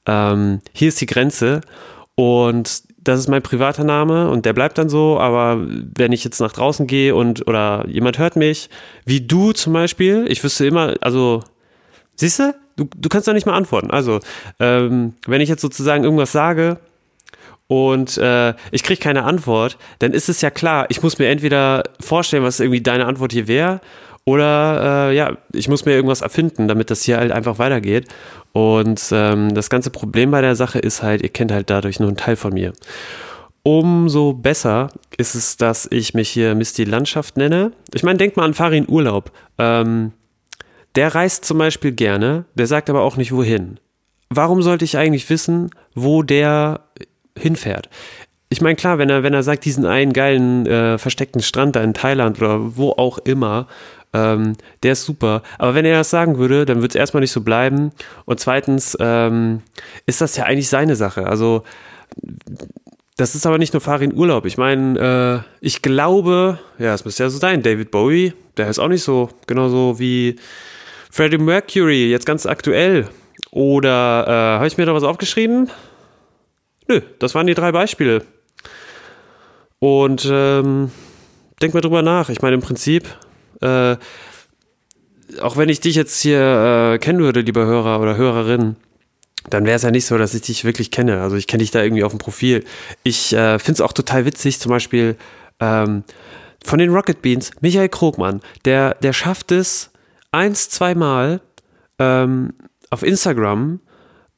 ähm, 0.05 0.61
hier 0.73 0.89
ist 0.89 1.01
die 1.01 1.05
Grenze 1.05 1.61
und 2.15 2.83
das 3.03 3.19
ist 3.19 3.27
mein 3.27 3.41
privater 3.41 3.83
Name 3.83 4.29
und 4.29 4.45
der 4.45 4.53
bleibt 4.53 4.77
dann 4.77 4.89
so, 4.89 5.19
aber 5.19 5.59
wenn 5.67 6.11
ich 6.11 6.23
jetzt 6.23 6.39
nach 6.39 6.53
draußen 6.53 6.87
gehe 6.87 7.15
und 7.15 7.47
oder 7.47 7.85
jemand 7.87 8.17
hört 8.17 8.35
mich, 8.35 8.69
wie 9.05 9.21
du 9.21 9.51
zum 9.51 9.73
Beispiel, 9.73 10.25
ich 10.29 10.43
wüsste 10.43 10.65
immer, 10.65 10.95
also 11.01 11.43
siehst 12.15 12.39
du, 12.39 12.53
du, 12.75 13.09
kannst 13.09 13.27
doch 13.27 13.33
nicht 13.33 13.45
mal 13.45 13.55
antworten. 13.55 13.91
Also, 13.91 14.19
ähm, 14.59 15.13
wenn 15.27 15.41
ich 15.41 15.49
jetzt 15.49 15.61
sozusagen 15.61 16.03
irgendwas 16.03 16.31
sage 16.31 16.77
und 17.67 18.17
äh, 18.17 18.53
ich 18.71 18.83
kriege 18.83 18.99
keine 18.99 19.23
Antwort, 19.23 19.77
dann 19.99 20.13
ist 20.13 20.29
es 20.29 20.41
ja 20.41 20.49
klar, 20.49 20.85
ich 20.89 21.01
muss 21.03 21.19
mir 21.19 21.27
entweder 21.27 21.83
vorstellen, 21.99 22.43
was 22.43 22.59
irgendwie 22.59 22.81
deine 22.81 23.05
Antwort 23.05 23.33
hier 23.33 23.47
wäre 23.47 23.81
oder 24.25 25.09
äh, 25.09 25.15
ja, 25.15 25.37
ich 25.51 25.67
muss 25.67 25.85
mir 25.85 25.93
irgendwas 25.93 26.21
erfinden, 26.21 26.67
damit 26.67 26.89
das 26.89 27.03
hier 27.03 27.17
halt 27.17 27.31
einfach 27.31 27.59
weitergeht. 27.59 28.07
Und 28.53 29.01
ähm, 29.11 29.53
das 29.53 29.69
ganze 29.69 29.89
Problem 29.89 30.31
bei 30.31 30.41
der 30.41 30.55
Sache 30.55 30.79
ist 30.79 31.03
halt, 31.03 31.21
ihr 31.21 31.29
kennt 31.29 31.51
halt 31.51 31.69
dadurch 31.69 31.99
nur 31.99 32.07
einen 32.07 32.17
Teil 32.17 32.35
von 32.35 32.53
mir. 32.53 32.73
Umso 33.63 34.33
besser 34.33 34.89
ist 35.17 35.35
es, 35.35 35.57
dass 35.57 35.87
ich 35.89 36.13
mich 36.13 36.29
hier 36.29 36.53
Misty 36.53 36.83
Landschaft 36.83 37.37
nenne. 37.37 37.71
Ich 37.93 38.03
meine, 38.03 38.17
denkt 38.17 38.37
mal 38.37 38.43
an 38.43 38.53
Farin 38.53 38.85
Urlaub. 38.87 39.31
Ähm, 39.57 40.11
der 40.95 41.15
reist 41.15 41.45
zum 41.45 41.57
Beispiel 41.57 41.91
gerne, 41.91 42.45
der 42.55 42.67
sagt 42.67 42.89
aber 42.89 43.01
auch 43.01 43.17
nicht 43.17 43.31
wohin. 43.31 43.79
Warum 44.29 44.61
sollte 44.61 44.85
ich 44.85 44.97
eigentlich 44.97 45.29
wissen, 45.29 45.69
wo 45.95 46.23
der 46.23 46.81
hinfährt? 47.37 47.89
Ich 48.49 48.61
meine, 48.61 48.75
klar, 48.75 48.99
wenn 48.99 49.09
er, 49.09 49.23
wenn 49.23 49.33
er 49.33 49.43
sagt, 49.43 49.65
diesen 49.65 49.85
einen 49.85 50.13
geilen 50.13 50.67
äh, 50.67 50.97
versteckten 50.97 51.41
Strand 51.41 51.75
da 51.75 51.81
in 51.81 51.93
Thailand 51.93 52.37
oder 52.39 52.77
wo 52.77 52.91
auch 52.91 53.17
immer, 53.17 53.67
ähm, 54.13 54.55
der 54.83 54.93
ist 54.93 55.05
super. 55.05 55.43
Aber 55.57 55.75
wenn 55.75 55.85
er 55.85 55.97
das 55.97 56.09
sagen 56.09 56.37
würde, 56.37 56.65
dann 56.65 56.77
würde 56.77 56.89
es 56.89 56.95
erstmal 56.95 57.21
nicht 57.21 57.31
so 57.31 57.41
bleiben. 57.41 57.91
Und 58.25 58.39
zweitens 58.39 58.97
ähm, 58.99 59.61
ist 60.05 60.21
das 60.21 60.37
ja 60.37 60.45
eigentlich 60.45 60.69
seine 60.69 60.95
Sache. 60.95 61.27
Also 61.27 61.63
das 63.17 63.35
ist 63.35 63.45
aber 63.45 63.57
nicht 63.57 63.73
nur 63.73 63.81
Farin 63.81 64.13
Urlaub. 64.13 64.45
Ich 64.45 64.57
meine, 64.57 65.43
äh, 65.43 65.65
ich 65.65 65.81
glaube, 65.81 66.59
ja, 66.79 66.93
es 66.93 67.05
müsste 67.05 67.23
ja 67.23 67.29
so 67.29 67.37
sein. 67.37 67.61
David 67.61 67.91
Bowie, 67.91 68.33
der 68.57 68.69
ist 68.69 68.79
auch 68.79 68.87
nicht 68.87 69.03
so, 69.03 69.29
genauso 69.47 69.99
wie 69.99 70.37
Freddie 71.11 71.37
Mercury, 71.37 72.09
jetzt 72.09 72.25
ganz 72.25 72.45
aktuell. 72.45 73.07
Oder 73.51 74.25
äh, 74.27 74.31
habe 74.57 74.67
ich 74.67 74.77
mir 74.77 74.85
da 74.85 74.95
was 74.95 75.03
aufgeschrieben? 75.03 75.69
Nö, 76.87 77.01
das 77.19 77.35
waren 77.35 77.47
die 77.47 77.53
drei 77.53 77.71
Beispiele. 77.71 78.23
Und 79.79 80.27
ähm, 80.31 80.91
denk 81.61 81.73
mal 81.73 81.81
drüber 81.81 82.01
nach. 82.01 82.29
Ich 82.29 82.41
meine, 82.41 82.55
im 82.55 82.61
Prinzip 82.61 83.05
äh, 83.63 83.97
auch 85.41 85.57
wenn 85.57 85.69
ich 85.69 85.79
dich 85.79 85.95
jetzt 85.95 86.21
hier 86.21 86.93
äh, 86.93 86.99
kennen 86.99 87.19
würde, 87.19 87.41
lieber 87.41 87.65
Hörer 87.65 87.99
oder 87.99 88.17
Hörerin, 88.17 88.75
dann 89.49 89.65
wäre 89.65 89.75
es 89.75 89.83
ja 89.83 89.91
nicht 89.91 90.05
so, 90.05 90.17
dass 90.17 90.33
ich 90.33 90.41
dich 90.41 90.63
wirklich 90.63 90.91
kenne. 90.91 91.21
Also 91.21 91.35
ich 91.35 91.47
kenne 91.47 91.61
dich 91.61 91.71
da 91.71 91.83
irgendwie 91.83 92.03
auf 92.03 92.13
dem 92.13 92.19
Profil. 92.19 92.63
Ich 93.03 93.33
äh, 93.33 93.59
finde 93.59 93.73
es 93.73 93.81
auch 93.81 93.93
total 93.93 94.25
witzig, 94.25 94.59
zum 94.59 94.69
Beispiel 94.69 95.15
ähm, 95.59 96.03
von 96.63 96.79
den 96.79 96.91
Rocket 96.91 97.21
Beans, 97.21 97.51
Michael 97.61 97.89
Krogmann, 97.89 98.41
der, 98.65 98.95
der 98.95 99.13
schafft 99.13 99.51
es 99.51 99.91
eins, 100.31 100.69
zweimal 100.69 101.41
ähm, 101.99 102.53
auf 102.89 103.03
Instagram, 103.03 103.79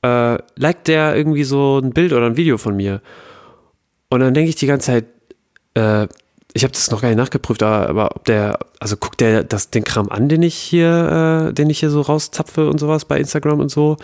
äh, 0.01 0.37
liked 0.55 0.87
der 0.87 1.15
irgendwie 1.15 1.43
so 1.43 1.79
ein 1.79 1.91
Bild 1.91 2.13
oder 2.13 2.25
ein 2.25 2.37
Video 2.37 2.57
von 2.57 2.75
mir. 2.75 3.01
Und 4.09 4.21
dann 4.21 4.33
denke 4.33 4.49
ich 4.49 4.55
die 4.55 4.67
ganze 4.67 4.87
Zeit, 4.87 5.05
äh, 5.75 6.07
ich 6.55 6.63
habe 6.63 6.71
das 6.71 6.89
noch 6.89 7.01
gar 7.01 7.09
nicht 7.09 7.17
nachgeprüft, 7.17 7.61
aber 7.63 8.15
ob 8.15 8.23
der, 8.23 8.57
also 8.79 8.95
guckt 8.95 9.19
der 9.19 9.43
das, 9.43 9.71
den 9.71 9.83
Kram 9.83 10.07
an, 10.07 10.29
den 10.29 10.41
ich 10.41 10.55
hier, 10.55 11.49
äh, 11.49 11.53
den 11.53 11.69
ich 11.69 11.81
hier 11.81 11.89
so 11.89 11.99
rauszapfe 11.99 12.69
und 12.69 12.79
sowas 12.79 13.03
bei 13.03 13.19
Instagram 13.19 13.59
und 13.59 13.69
so, 13.69 13.97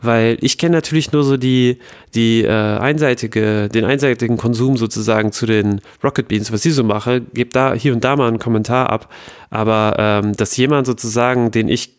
weil 0.00 0.38
ich 0.40 0.56
kenne 0.56 0.74
natürlich 0.74 1.12
nur 1.12 1.22
so 1.22 1.36
die, 1.36 1.80
die 2.14 2.44
äh, 2.44 2.78
einseitige, 2.78 3.68
den 3.68 3.84
einseitigen 3.84 4.38
Konsum 4.38 4.78
sozusagen 4.78 5.32
zu 5.32 5.44
den 5.44 5.82
Rocket 6.02 6.28
Beans, 6.28 6.50
was 6.50 6.64
ich 6.64 6.74
so 6.74 6.82
mache, 6.82 7.20
gebe 7.20 7.50
da 7.50 7.74
hier 7.74 7.92
und 7.92 8.02
da 8.02 8.16
mal 8.16 8.28
einen 8.28 8.38
Kommentar 8.38 8.88
ab, 8.88 9.12
aber 9.50 9.96
ähm, 9.98 10.34
dass 10.34 10.56
jemand 10.56 10.86
sozusagen, 10.86 11.50
den 11.50 11.68
ich 11.68 11.94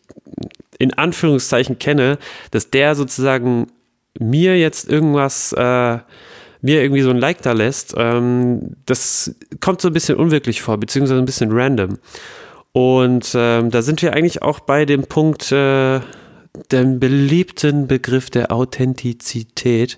in 0.79 0.91
Anführungszeichen 0.91 1.77
kenne, 1.77 2.17
dass 2.49 2.71
der 2.71 2.95
sozusagen 2.95 3.67
mir 4.17 4.57
jetzt 4.57 4.89
irgendwas 4.89 5.53
äh, 5.53 5.99
mir 6.61 6.81
irgendwie 6.81 7.01
so 7.01 7.09
ein 7.09 7.17
Like 7.17 7.41
da 7.41 7.53
lässt, 7.53 7.93
ähm, 7.97 8.75
das 8.85 9.35
kommt 9.61 9.81
so 9.81 9.89
ein 9.89 9.93
bisschen 9.93 10.17
unwirklich 10.17 10.61
vor, 10.61 10.77
beziehungsweise 10.77 11.19
ein 11.19 11.25
bisschen 11.25 11.51
random. 11.51 11.97
Und 12.71 13.31
ähm, 13.33 13.71
da 13.71 13.81
sind 13.81 14.01
wir 14.01 14.13
eigentlich 14.13 14.41
auch 14.41 14.59
bei 14.59 14.85
dem 14.85 15.03
Punkt, 15.03 15.51
äh, 15.51 16.01
dem 16.71 16.99
beliebten 16.99 17.87
Begriff 17.87 18.29
der 18.29 18.51
Authentizität. 18.51 19.97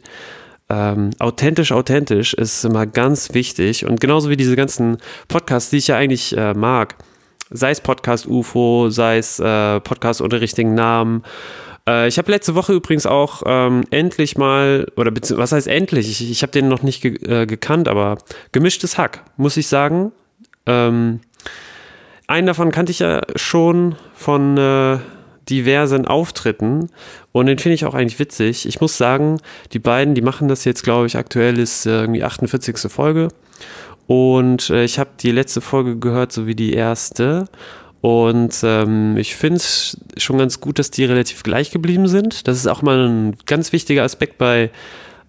Ähm, 0.70 1.10
authentisch, 1.20 1.72
authentisch 1.72 2.34
ist 2.34 2.64
immer 2.64 2.86
ganz 2.86 3.34
wichtig. 3.34 3.86
Und 3.86 4.00
genauso 4.00 4.30
wie 4.30 4.38
diese 4.38 4.56
ganzen 4.56 4.98
Podcasts, 5.28 5.70
die 5.70 5.78
ich 5.78 5.88
ja 5.88 5.98
eigentlich 5.98 6.38
äh, 6.38 6.54
mag, 6.54 6.96
sei 7.50 7.72
es 7.72 7.82
Podcast 7.82 8.26
UFO, 8.28 8.90
sei 8.90 9.18
es 9.18 9.40
äh, 9.40 9.80
Podcast 9.82 10.22
ohne 10.22 10.40
richtigen 10.40 10.74
Namen, 10.74 11.24
Äh, 11.88 12.08
ich 12.08 12.18
habe 12.18 12.32
letzte 12.32 12.56
Woche 12.56 12.74
übrigens 12.74 13.06
auch 13.06 13.44
ähm, 13.46 13.84
endlich 13.92 14.38
mal, 14.38 14.88
oder 14.96 15.12
was 15.12 15.52
heißt 15.52 15.68
endlich? 15.68 16.10
Ich, 16.10 16.30
ich 16.30 16.42
habe 16.42 16.52
den 16.52 16.68
noch 16.68 16.84
nicht 16.84 17.02
ge 17.02 17.16
äh, 17.26 17.46
gekannt, 17.46 17.88
aber 17.88 18.18
gemischtes 18.52 18.98
Hack, 18.98 19.24
muss 19.38 19.58
ich 19.58 19.68
sagen. 19.68 20.12
Ähm, 20.66 21.22
einen 22.28 22.48
davon 22.48 22.72
kannte 22.72 22.92
ich 22.92 23.00
ja 23.00 23.22
schon 23.36 23.96
von 24.14 24.58
äh, 24.58 25.00
diversen 25.50 26.06
Auftritten 26.06 26.90
und 27.32 27.48
den 27.48 27.60
finde 27.60 27.76
ich 27.76 27.86
auch 27.86 27.94
eigentlich 27.94 28.20
witzig. 28.20 28.66
Ich 28.66 28.80
muss 28.80 28.98
sagen, 28.98 29.40
die 29.74 29.80
beiden, 29.80 30.16
die 30.16 30.22
machen 30.22 30.48
das 30.48 30.64
jetzt, 30.64 30.84
glaube 30.84 31.08
ich, 31.08 31.18
aktuell 31.18 31.60
ist 31.60 31.86
äh, 31.86 32.02
irgendwie 32.02 32.24
48. 32.24 32.92
Folge 32.92 33.30
und 34.08 34.70
äh, 34.70 34.84
ich 34.84 35.00
habe 35.00 35.10
die 35.20 35.32
letzte 35.32 35.62
Folge 35.62 35.98
gehört, 35.98 36.32
so 36.32 36.48
wie 36.48 36.56
die 36.56 36.74
erste 36.74 37.46
und 38.02 38.62
ähm, 38.64 39.16
ich 39.18 39.36
finde 39.36 39.58
es 39.58 39.98
schon 40.18 40.40
ganz 40.40 40.60
gut, 40.60 40.80
dass 40.80 40.90
die 40.90 41.06
relativ 41.06 41.44
gleich 41.44 41.70
geblieben 41.70 42.08
sind. 42.08 42.48
Das 42.48 42.58
ist 42.58 42.68
auch 42.68 42.82
mal 42.82 43.08
ein 43.08 43.36
ganz 43.46 43.72
wichtiger 43.74 44.04
Aspekt 44.04 44.40
bei, 44.40 44.72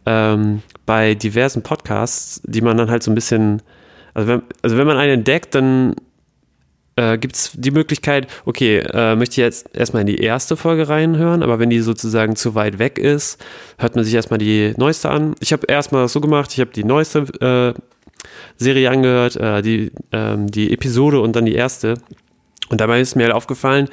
ähm, 0.07 0.63
bei 0.87 1.15
diversen 1.15 1.63
Podcasts, 1.63 2.41
die 2.45 2.63
man 2.63 2.79
dann 2.79 2.91
halt 2.91 3.03
so 3.03 3.11
ein 3.11 3.15
bisschen, 3.15 3.61
also 4.15 4.29
wenn, 4.29 4.43
also 4.63 4.79
wenn 4.79 4.87
man 4.87 4.97
einen 4.97 5.13
entdeckt, 5.13 5.55
dann 5.55 5.95
äh, 6.97 7.19
gibt 7.19 7.37
es 7.37 7.53
die 7.55 7.71
Möglichkeit, 7.71 8.27
okay, 8.47 8.79
äh, 8.79 9.17
möchte 9.17 9.35
ich 9.35 9.39
jetzt 9.39 9.77
erstmal 9.77 10.01
in 10.01 10.07
die 10.07 10.19
erste 10.19 10.57
Folge 10.57 10.89
reinhören, 10.89 11.43
aber 11.43 11.59
wenn 11.59 11.69
die 11.69 11.81
sozusagen 11.81 12.37
zu 12.37 12.55
weit 12.55 12.79
weg 12.79 12.99
ist, 12.99 13.43
hört 13.79 13.97
man 13.97 14.05
sich 14.05 14.15
erstmal 14.15 14.39
die 14.39 14.73
neueste 14.79 15.11
an. 15.11 15.35
Ich 15.41 15.53
habe 15.53 15.67
erstmal 15.67 16.09
so 16.09 16.23
gemacht, 16.23 16.53
ich 16.55 16.61
habe 16.61 16.71
die 16.71 16.85
neueste 16.85 17.75
äh, 17.77 17.79
Serie 18.57 18.91
angehört, 18.91 19.37
äh, 19.37 19.61
die, 19.61 19.93
ähm, 20.11 20.51
die 20.51 20.73
Episode 20.73 21.21
und 21.21 21.37
dann 21.37 21.45
die 21.45 21.55
erste. 21.55 21.95
Und 22.73 22.81
dabei 22.81 23.03
ist 23.03 23.17
mir 23.17 23.25
halt 23.25 23.35
aufgefallen, 23.35 23.89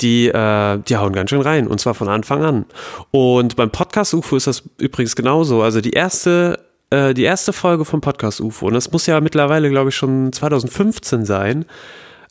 die, 0.00 0.28
äh, 0.28 0.78
die 0.88 0.96
hauen 0.96 1.12
ganz 1.12 1.30
schön 1.30 1.40
rein. 1.40 1.66
Und 1.66 1.80
zwar 1.80 1.94
von 1.94 2.08
Anfang 2.08 2.44
an. 2.44 2.64
Und 3.10 3.56
beim 3.56 3.70
Podcast 3.70 4.14
UFO 4.14 4.36
ist 4.36 4.46
das 4.46 4.62
übrigens 4.78 5.16
genauso. 5.16 5.62
Also 5.62 5.80
die 5.80 5.90
erste, 5.90 6.60
äh, 6.90 7.12
die 7.12 7.24
erste 7.24 7.52
Folge 7.52 7.84
vom 7.84 8.00
Podcast 8.00 8.40
UFO, 8.40 8.68
und 8.68 8.74
das 8.74 8.92
muss 8.92 9.06
ja 9.06 9.20
mittlerweile, 9.20 9.68
glaube 9.68 9.90
ich, 9.90 9.96
schon 9.96 10.32
2015 10.32 11.24
sein. 11.24 11.66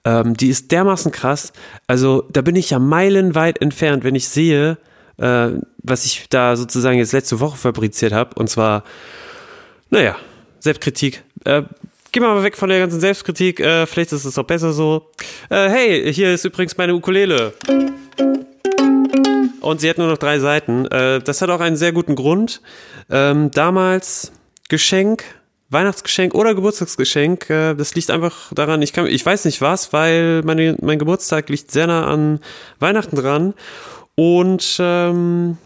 Ähm, 0.06 0.36
die 0.36 0.48
ist 0.48 0.72
dermaßen 0.72 1.12
krass. 1.12 1.52
Also 1.86 2.24
da 2.32 2.42
bin 2.42 2.56
ich 2.56 2.70
ja 2.70 2.80
meilenweit 2.80 3.62
entfernt, 3.62 4.06
wenn 4.06 4.16
ich 4.16 4.30
sehe, 4.30 4.78
äh, 5.18 5.50
was 5.84 6.06
ich 6.06 6.28
da 6.30 6.56
sozusagen 6.56 6.98
jetzt 6.98 7.12
letzte 7.12 7.42
Woche 7.42 7.58
fabriziert 7.58 8.14
habe. 8.14 8.36
Und 8.36 8.50
zwar, 8.50 8.86
naja, 9.90 10.16
Selbstkritik. 10.60 11.24
Äh, 11.44 11.64
Gehen 12.12 12.24
wir 12.24 12.34
mal 12.34 12.44
weg 12.44 12.58
von 12.58 12.70
der 12.70 12.80
ganzen 12.80 13.00
Selbstkritik. 13.00 13.60
Äh, 13.60 13.86
vielleicht 13.86 14.12
ist 14.14 14.26
es 14.26 14.36
auch 14.40 14.44
besser 14.44 14.74
so. 14.74 15.12
Äh, 15.50 15.70
hey, 15.70 16.14
hier 16.14 16.34
ist 16.34 16.44
übrigens 16.44 16.76
meine 16.76 16.96
Ukulele. 16.96 17.54
Und 19.62 19.80
sie 19.80 19.90
hat 19.90 20.00
nur 20.00 20.08
noch 20.08 20.18
drei 20.18 20.40
Seiten. 20.40 20.88
Äh, 20.88 21.20
das 21.20 21.44
hat 21.44 21.52
auch 21.52 21.60
einen 21.60 21.76
sehr 21.76 21.92
guten 21.92 22.16
Grund. 22.16 22.62
Ähm, 23.12 23.52
damals 23.52 24.32
Geschenk, 24.70 25.24
Weihnachtsgeschenk 25.70 26.34
oder 26.34 26.56
Geburtstagsgeschenk. 26.56 27.48
Äh, 27.52 27.76
das 27.76 27.94
liegt 27.94 28.10
einfach 28.10 28.54
daran, 28.56 28.82
ich, 28.82 28.92
kann, 28.92 29.06
ich 29.06 29.24
weiß 29.24 29.46
nicht 29.46 29.62
was, 29.62 29.94
weil 29.94 30.42
meine, 30.42 30.78
mein 30.82 30.98
Geburtstag 30.98 31.50
liegt 31.50 31.70
sehr 31.70 31.86
nah 31.86 32.08
an 32.08 32.40
Weihnachten 32.80 33.18
dran. 33.18 33.54
Und 34.16 34.78
ähm, 34.80 35.60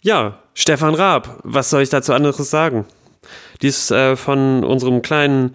ja, 0.00 0.38
Stefan 0.54 0.94
Raab, 0.94 1.40
was 1.42 1.70
soll 1.70 1.82
ich 1.82 1.88
dazu 1.88 2.12
anderes 2.12 2.50
sagen? 2.50 2.86
Die 3.62 3.68
ist 3.68 3.90
äh, 3.90 4.16
von 4.16 4.64
unserem 4.64 5.02
kleinen, 5.02 5.54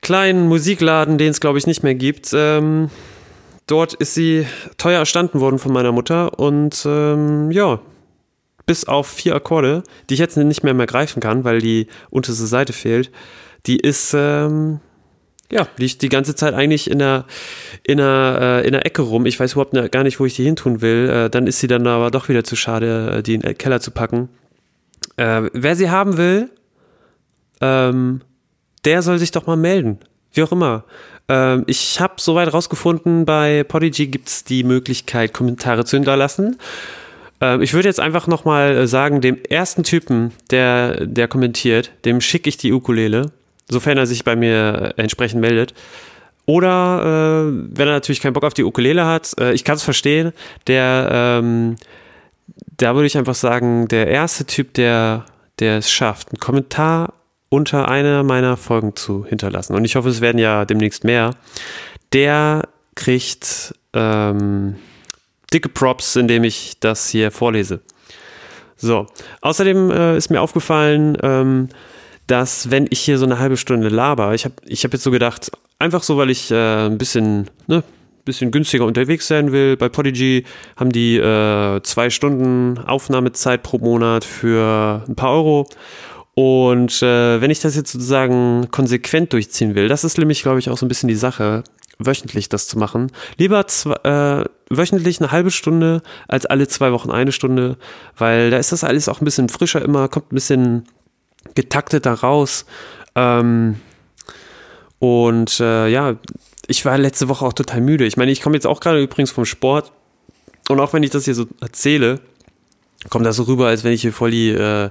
kleinen 0.00 0.48
Musikladen, 0.48 1.18
den 1.18 1.30
es 1.30 1.40
glaube 1.40 1.58
ich 1.58 1.66
nicht 1.66 1.82
mehr 1.82 1.94
gibt. 1.94 2.30
Ähm, 2.32 2.90
dort 3.66 3.94
ist 3.94 4.14
sie 4.14 4.46
teuer 4.78 5.00
erstanden 5.00 5.40
worden 5.40 5.58
von 5.58 5.72
meiner 5.72 5.92
Mutter 5.92 6.38
und 6.38 6.84
ähm, 6.86 7.50
ja, 7.50 7.80
bis 8.66 8.86
auf 8.86 9.06
vier 9.06 9.34
Akkorde, 9.34 9.82
die 10.08 10.14
ich 10.14 10.20
jetzt 10.20 10.36
nicht 10.36 10.64
mehr 10.64 10.74
mehr 10.74 10.86
greifen 10.86 11.20
kann, 11.20 11.44
weil 11.44 11.60
die 11.60 11.86
unterste 12.10 12.46
Seite 12.46 12.72
fehlt, 12.72 13.10
die 13.66 13.78
ist 13.78 14.14
ähm, 14.14 14.80
ja, 15.50 15.68
liegt 15.76 16.02
die 16.02 16.08
ganze 16.08 16.34
Zeit 16.34 16.54
eigentlich 16.54 16.90
in 16.90 16.98
der, 16.98 17.26
in 17.84 17.98
der, 17.98 18.38
äh, 18.40 18.66
in 18.66 18.72
der 18.72 18.86
Ecke 18.86 19.02
rum. 19.02 19.26
Ich 19.26 19.38
weiß 19.38 19.52
überhaupt 19.52 19.92
gar 19.92 20.02
nicht, 20.02 20.18
wo 20.18 20.26
ich 20.26 20.34
die 20.34 20.44
hin 20.44 20.56
tun 20.56 20.80
will. 20.80 21.08
Äh, 21.08 21.30
dann 21.30 21.46
ist 21.46 21.60
sie 21.60 21.66
dann 21.66 21.86
aber 21.86 22.10
doch 22.10 22.28
wieder 22.28 22.44
zu 22.44 22.56
schade, 22.56 23.18
äh, 23.18 23.22
die 23.22 23.34
in 23.34 23.40
den 23.40 23.56
Keller 23.56 23.80
zu 23.80 23.90
packen. 23.90 24.28
Äh, 25.16 25.42
wer 25.52 25.76
sie 25.76 25.90
haben 25.90 26.16
will, 26.16 26.50
ähm, 27.60 28.20
der 28.84 29.02
soll 29.02 29.18
sich 29.18 29.30
doch 29.30 29.46
mal 29.46 29.56
melden. 29.56 29.98
Wie 30.32 30.42
auch 30.42 30.52
immer. 30.52 30.84
Ähm, 31.28 31.64
ich 31.66 32.00
habe 32.00 32.14
soweit 32.18 32.52
rausgefunden, 32.52 33.24
bei 33.24 33.64
Podigy 33.64 34.08
gibt 34.08 34.28
es 34.28 34.44
die 34.44 34.64
Möglichkeit, 34.64 35.32
Kommentare 35.32 35.84
zu 35.84 35.96
hinterlassen. 35.96 36.58
Ähm, 37.40 37.62
ich 37.62 37.72
würde 37.72 37.88
jetzt 37.88 38.00
einfach 38.00 38.26
nochmal 38.26 38.76
äh, 38.76 38.86
sagen, 38.86 39.20
dem 39.20 39.42
ersten 39.48 39.84
Typen, 39.84 40.32
der, 40.50 41.06
der 41.06 41.28
kommentiert, 41.28 41.92
dem 42.04 42.20
schicke 42.20 42.48
ich 42.48 42.56
die 42.56 42.72
Ukulele, 42.72 43.30
sofern 43.68 43.98
er 43.98 44.06
sich 44.06 44.24
bei 44.24 44.36
mir 44.36 44.94
äh, 44.96 45.02
entsprechend 45.02 45.40
meldet. 45.40 45.74
Oder 46.46 47.00
äh, 47.00 47.52
wenn 47.72 47.88
er 47.88 47.94
natürlich 47.94 48.20
keinen 48.20 48.34
Bock 48.34 48.44
auf 48.44 48.54
die 48.54 48.64
Ukulele 48.64 49.06
hat, 49.06 49.32
äh, 49.40 49.54
ich 49.54 49.64
kann 49.64 49.76
es 49.76 49.82
verstehen, 49.82 50.32
der, 50.66 51.08
ähm, 51.10 51.76
da 52.76 52.94
würde 52.94 53.06
ich 53.06 53.16
einfach 53.16 53.34
sagen, 53.34 53.88
der 53.88 54.08
erste 54.08 54.44
Typ, 54.44 54.74
der, 54.74 55.24
der 55.58 55.78
es 55.78 55.90
schafft, 55.90 56.28
einen 56.30 56.40
Kommentar 56.40 57.14
unter 57.54 57.88
einer 57.88 58.24
meiner 58.24 58.56
Folgen 58.56 58.96
zu 58.96 59.24
hinterlassen. 59.24 59.76
Und 59.76 59.84
ich 59.84 59.94
hoffe, 59.94 60.08
es 60.08 60.20
werden 60.20 60.38
ja 60.38 60.64
demnächst 60.64 61.04
mehr. 61.04 61.30
Der 62.12 62.68
kriegt 62.96 63.74
ähm, 63.92 64.74
dicke 65.52 65.68
Props, 65.68 66.16
indem 66.16 66.42
ich 66.42 66.80
das 66.80 67.08
hier 67.08 67.30
vorlese. 67.30 67.80
So, 68.76 69.06
außerdem 69.40 69.90
äh, 69.92 70.16
ist 70.16 70.30
mir 70.30 70.42
aufgefallen, 70.42 71.16
ähm, 71.22 71.68
dass 72.26 72.72
wenn 72.72 72.88
ich 72.90 73.00
hier 73.00 73.18
so 73.18 73.24
eine 73.24 73.38
halbe 73.38 73.56
Stunde 73.56 73.88
laber, 73.88 74.34
ich 74.34 74.44
habe 74.44 74.54
ich 74.64 74.82
hab 74.82 74.92
jetzt 74.92 75.04
so 75.04 75.12
gedacht, 75.12 75.52
einfach 75.78 76.02
so, 76.02 76.16
weil 76.16 76.30
ich 76.30 76.50
äh, 76.50 76.86
ein 76.86 76.98
bisschen, 76.98 77.50
ne, 77.68 77.84
bisschen 78.24 78.50
günstiger 78.50 78.84
unterwegs 78.84 79.28
sein 79.28 79.52
will. 79.52 79.76
Bei 79.76 79.88
Podigy 79.88 80.44
haben 80.76 80.90
die 80.90 81.18
äh, 81.18 81.80
zwei 81.82 82.10
Stunden 82.10 82.78
Aufnahmezeit 82.78 83.62
pro 83.62 83.78
Monat 83.78 84.24
für 84.24 85.04
ein 85.06 85.14
paar 85.14 85.30
Euro. 85.30 85.68
Und 86.34 87.00
äh, 87.02 87.40
wenn 87.40 87.50
ich 87.50 87.60
das 87.60 87.76
jetzt 87.76 87.92
sozusagen 87.92 88.68
konsequent 88.70 89.32
durchziehen 89.32 89.74
will, 89.74 89.88
das 89.88 90.02
ist 90.02 90.18
nämlich, 90.18 90.42
glaube 90.42 90.58
ich, 90.58 90.68
auch 90.68 90.76
so 90.76 90.84
ein 90.84 90.88
bisschen 90.88 91.08
die 91.08 91.14
Sache, 91.14 91.62
wöchentlich 91.98 92.48
das 92.48 92.66
zu 92.66 92.78
machen. 92.78 93.12
Lieber 93.38 93.66
zwei, 93.68 93.94
äh, 94.02 94.44
wöchentlich 94.68 95.20
eine 95.20 95.30
halbe 95.30 95.50
Stunde 95.50 96.02
als 96.26 96.46
alle 96.46 96.66
zwei 96.66 96.90
Wochen 96.92 97.10
eine 97.10 97.30
Stunde, 97.30 97.76
weil 98.16 98.50
da 98.50 98.56
ist 98.56 98.72
das 98.72 98.82
alles 98.82 99.08
auch 99.08 99.20
ein 99.20 99.24
bisschen 99.24 99.48
frischer 99.48 99.82
immer, 99.82 100.08
kommt 100.08 100.32
ein 100.32 100.34
bisschen 100.34 100.84
getakteter 101.54 102.12
raus. 102.12 102.66
Ähm, 103.14 103.76
und 104.98 105.60
äh, 105.60 105.88
ja, 105.88 106.16
ich 106.66 106.84
war 106.84 106.98
letzte 106.98 107.28
Woche 107.28 107.44
auch 107.44 107.52
total 107.52 107.80
müde. 107.80 108.06
Ich 108.06 108.16
meine, 108.16 108.32
ich 108.32 108.40
komme 108.40 108.56
jetzt 108.56 108.66
auch 108.66 108.80
gerade 108.80 109.02
übrigens 109.02 109.30
vom 109.30 109.44
Sport. 109.44 109.92
Und 110.68 110.80
auch 110.80 110.92
wenn 110.94 111.02
ich 111.02 111.10
das 111.10 111.26
hier 111.26 111.34
so 111.34 111.46
erzähle, 111.60 112.20
kommt 113.10 113.26
das 113.26 113.36
so 113.36 113.42
rüber, 113.42 113.66
als 113.66 113.84
wenn 113.84 113.92
ich 113.92 114.00
hier 114.00 114.14
voll 114.14 114.30
die 114.30 114.48
äh, 114.48 114.90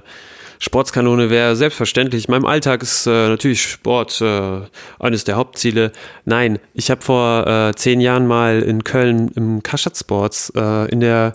Sportskanone 0.58 1.30
wäre 1.30 1.56
selbstverständlich. 1.56 2.28
In 2.28 2.32
meinem 2.32 2.46
Alltag 2.46 2.82
ist 2.82 3.06
äh, 3.06 3.28
natürlich 3.28 3.62
Sport 3.62 4.20
äh, 4.20 4.60
eines 4.98 5.24
der 5.24 5.36
Hauptziele. 5.36 5.92
Nein, 6.24 6.58
ich 6.72 6.90
habe 6.90 7.02
vor 7.02 7.46
äh, 7.46 7.74
zehn 7.74 8.00
Jahren 8.00 8.26
mal 8.26 8.62
in 8.62 8.84
Köln 8.84 9.28
im 9.34 9.62
Kaschat 9.62 9.96
Sports 9.96 10.52
äh, 10.56 10.90
in 10.90 11.00
der 11.00 11.32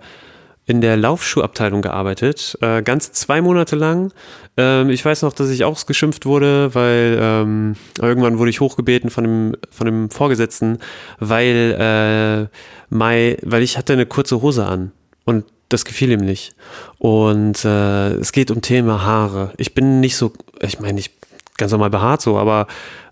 in 0.69 0.81
der 0.81 0.97
Laufschuhabteilung 0.97 1.81
gearbeitet, 1.81 2.55
äh, 2.61 2.83
ganz 2.83 3.11
zwei 3.11 3.41
Monate 3.41 3.75
lang. 3.75 4.13
Ähm, 4.55 4.91
ich 4.91 5.03
weiß 5.03 5.23
noch, 5.23 5.33
dass 5.33 5.49
ich 5.49 5.63
auch 5.63 5.83
geschimpft 5.87 6.27
wurde, 6.27 6.75
weil 6.75 7.17
ähm, 7.19 7.75
irgendwann 7.99 8.37
wurde 8.37 8.51
ich 8.51 8.59
hochgebeten 8.59 9.09
von 9.09 9.23
dem, 9.23 9.55
von 9.71 9.85
dem 9.85 10.11
Vorgesetzten, 10.11 10.77
weil, 11.17 11.75
äh, 11.79 12.55
mein, 12.89 13.37
weil 13.41 13.63
ich 13.63 13.79
hatte 13.79 13.93
eine 13.93 14.05
kurze 14.05 14.43
Hose 14.43 14.67
an. 14.67 14.91
Und 15.25 15.45
das 15.69 15.85
gefiel 15.85 16.11
ihm 16.11 16.21
nicht. 16.21 16.53
Und 16.97 17.63
äh, 17.63 18.13
es 18.15 18.31
geht 18.31 18.51
um 18.51 18.61
Thema 18.61 19.03
Haare. 19.03 19.53
Ich 19.57 19.73
bin 19.73 19.99
nicht 19.99 20.17
so, 20.17 20.33
ich 20.61 20.79
meine, 20.79 20.99
ich 20.99 21.11
ganz 21.57 21.71
normal 21.71 21.89
behaart 21.89 22.21
so, 22.21 22.37
aber 22.37 22.67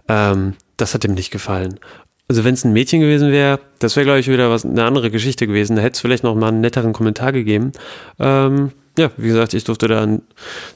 ähm, 0.07 0.55
das 0.77 0.93
hat 0.93 1.05
ihm 1.05 1.13
nicht 1.13 1.31
gefallen. 1.31 1.79
Also 2.27 2.43
wenn 2.43 2.55
es 2.55 2.65
ein 2.65 2.73
Mädchen 2.73 2.99
gewesen 2.99 3.31
wäre, 3.31 3.59
das 3.79 3.95
wäre, 3.95 4.05
glaube 4.05 4.19
ich, 4.19 4.27
wieder 4.27 4.49
was 4.49 4.65
eine 4.65 4.83
andere 4.83 5.11
Geschichte 5.11 5.47
gewesen. 5.47 5.75
Da 5.75 5.81
hätte 5.81 5.95
es 5.95 6.01
vielleicht 6.01 6.23
noch 6.23 6.35
mal 6.35 6.49
einen 6.49 6.61
netteren 6.61 6.91
Kommentar 6.91 7.31
gegeben. 7.31 7.71
Ähm, 8.19 8.71
ja, 8.97 9.11
wie 9.15 9.27
gesagt, 9.27 9.53
ich 9.53 9.63
durfte 9.63 9.87
dann, 9.87 10.23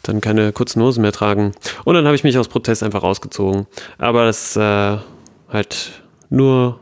dann 0.03 0.21
keine 0.21 0.53
kurzen 0.53 0.81
Hosen 0.81 1.01
mehr 1.01 1.11
tragen. 1.11 1.53
Und 1.83 1.95
dann 1.95 2.05
habe 2.05 2.15
ich 2.15 2.23
mich 2.23 2.37
aus 2.37 2.47
Protest 2.47 2.83
einfach 2.83 3.03
rausgezogen. 3.03 3.65
Aber 3.97 4.25
das 4.25 4.55
äh, 4.55 4.97
halt 5.49 6.03
nur 6.29 6.79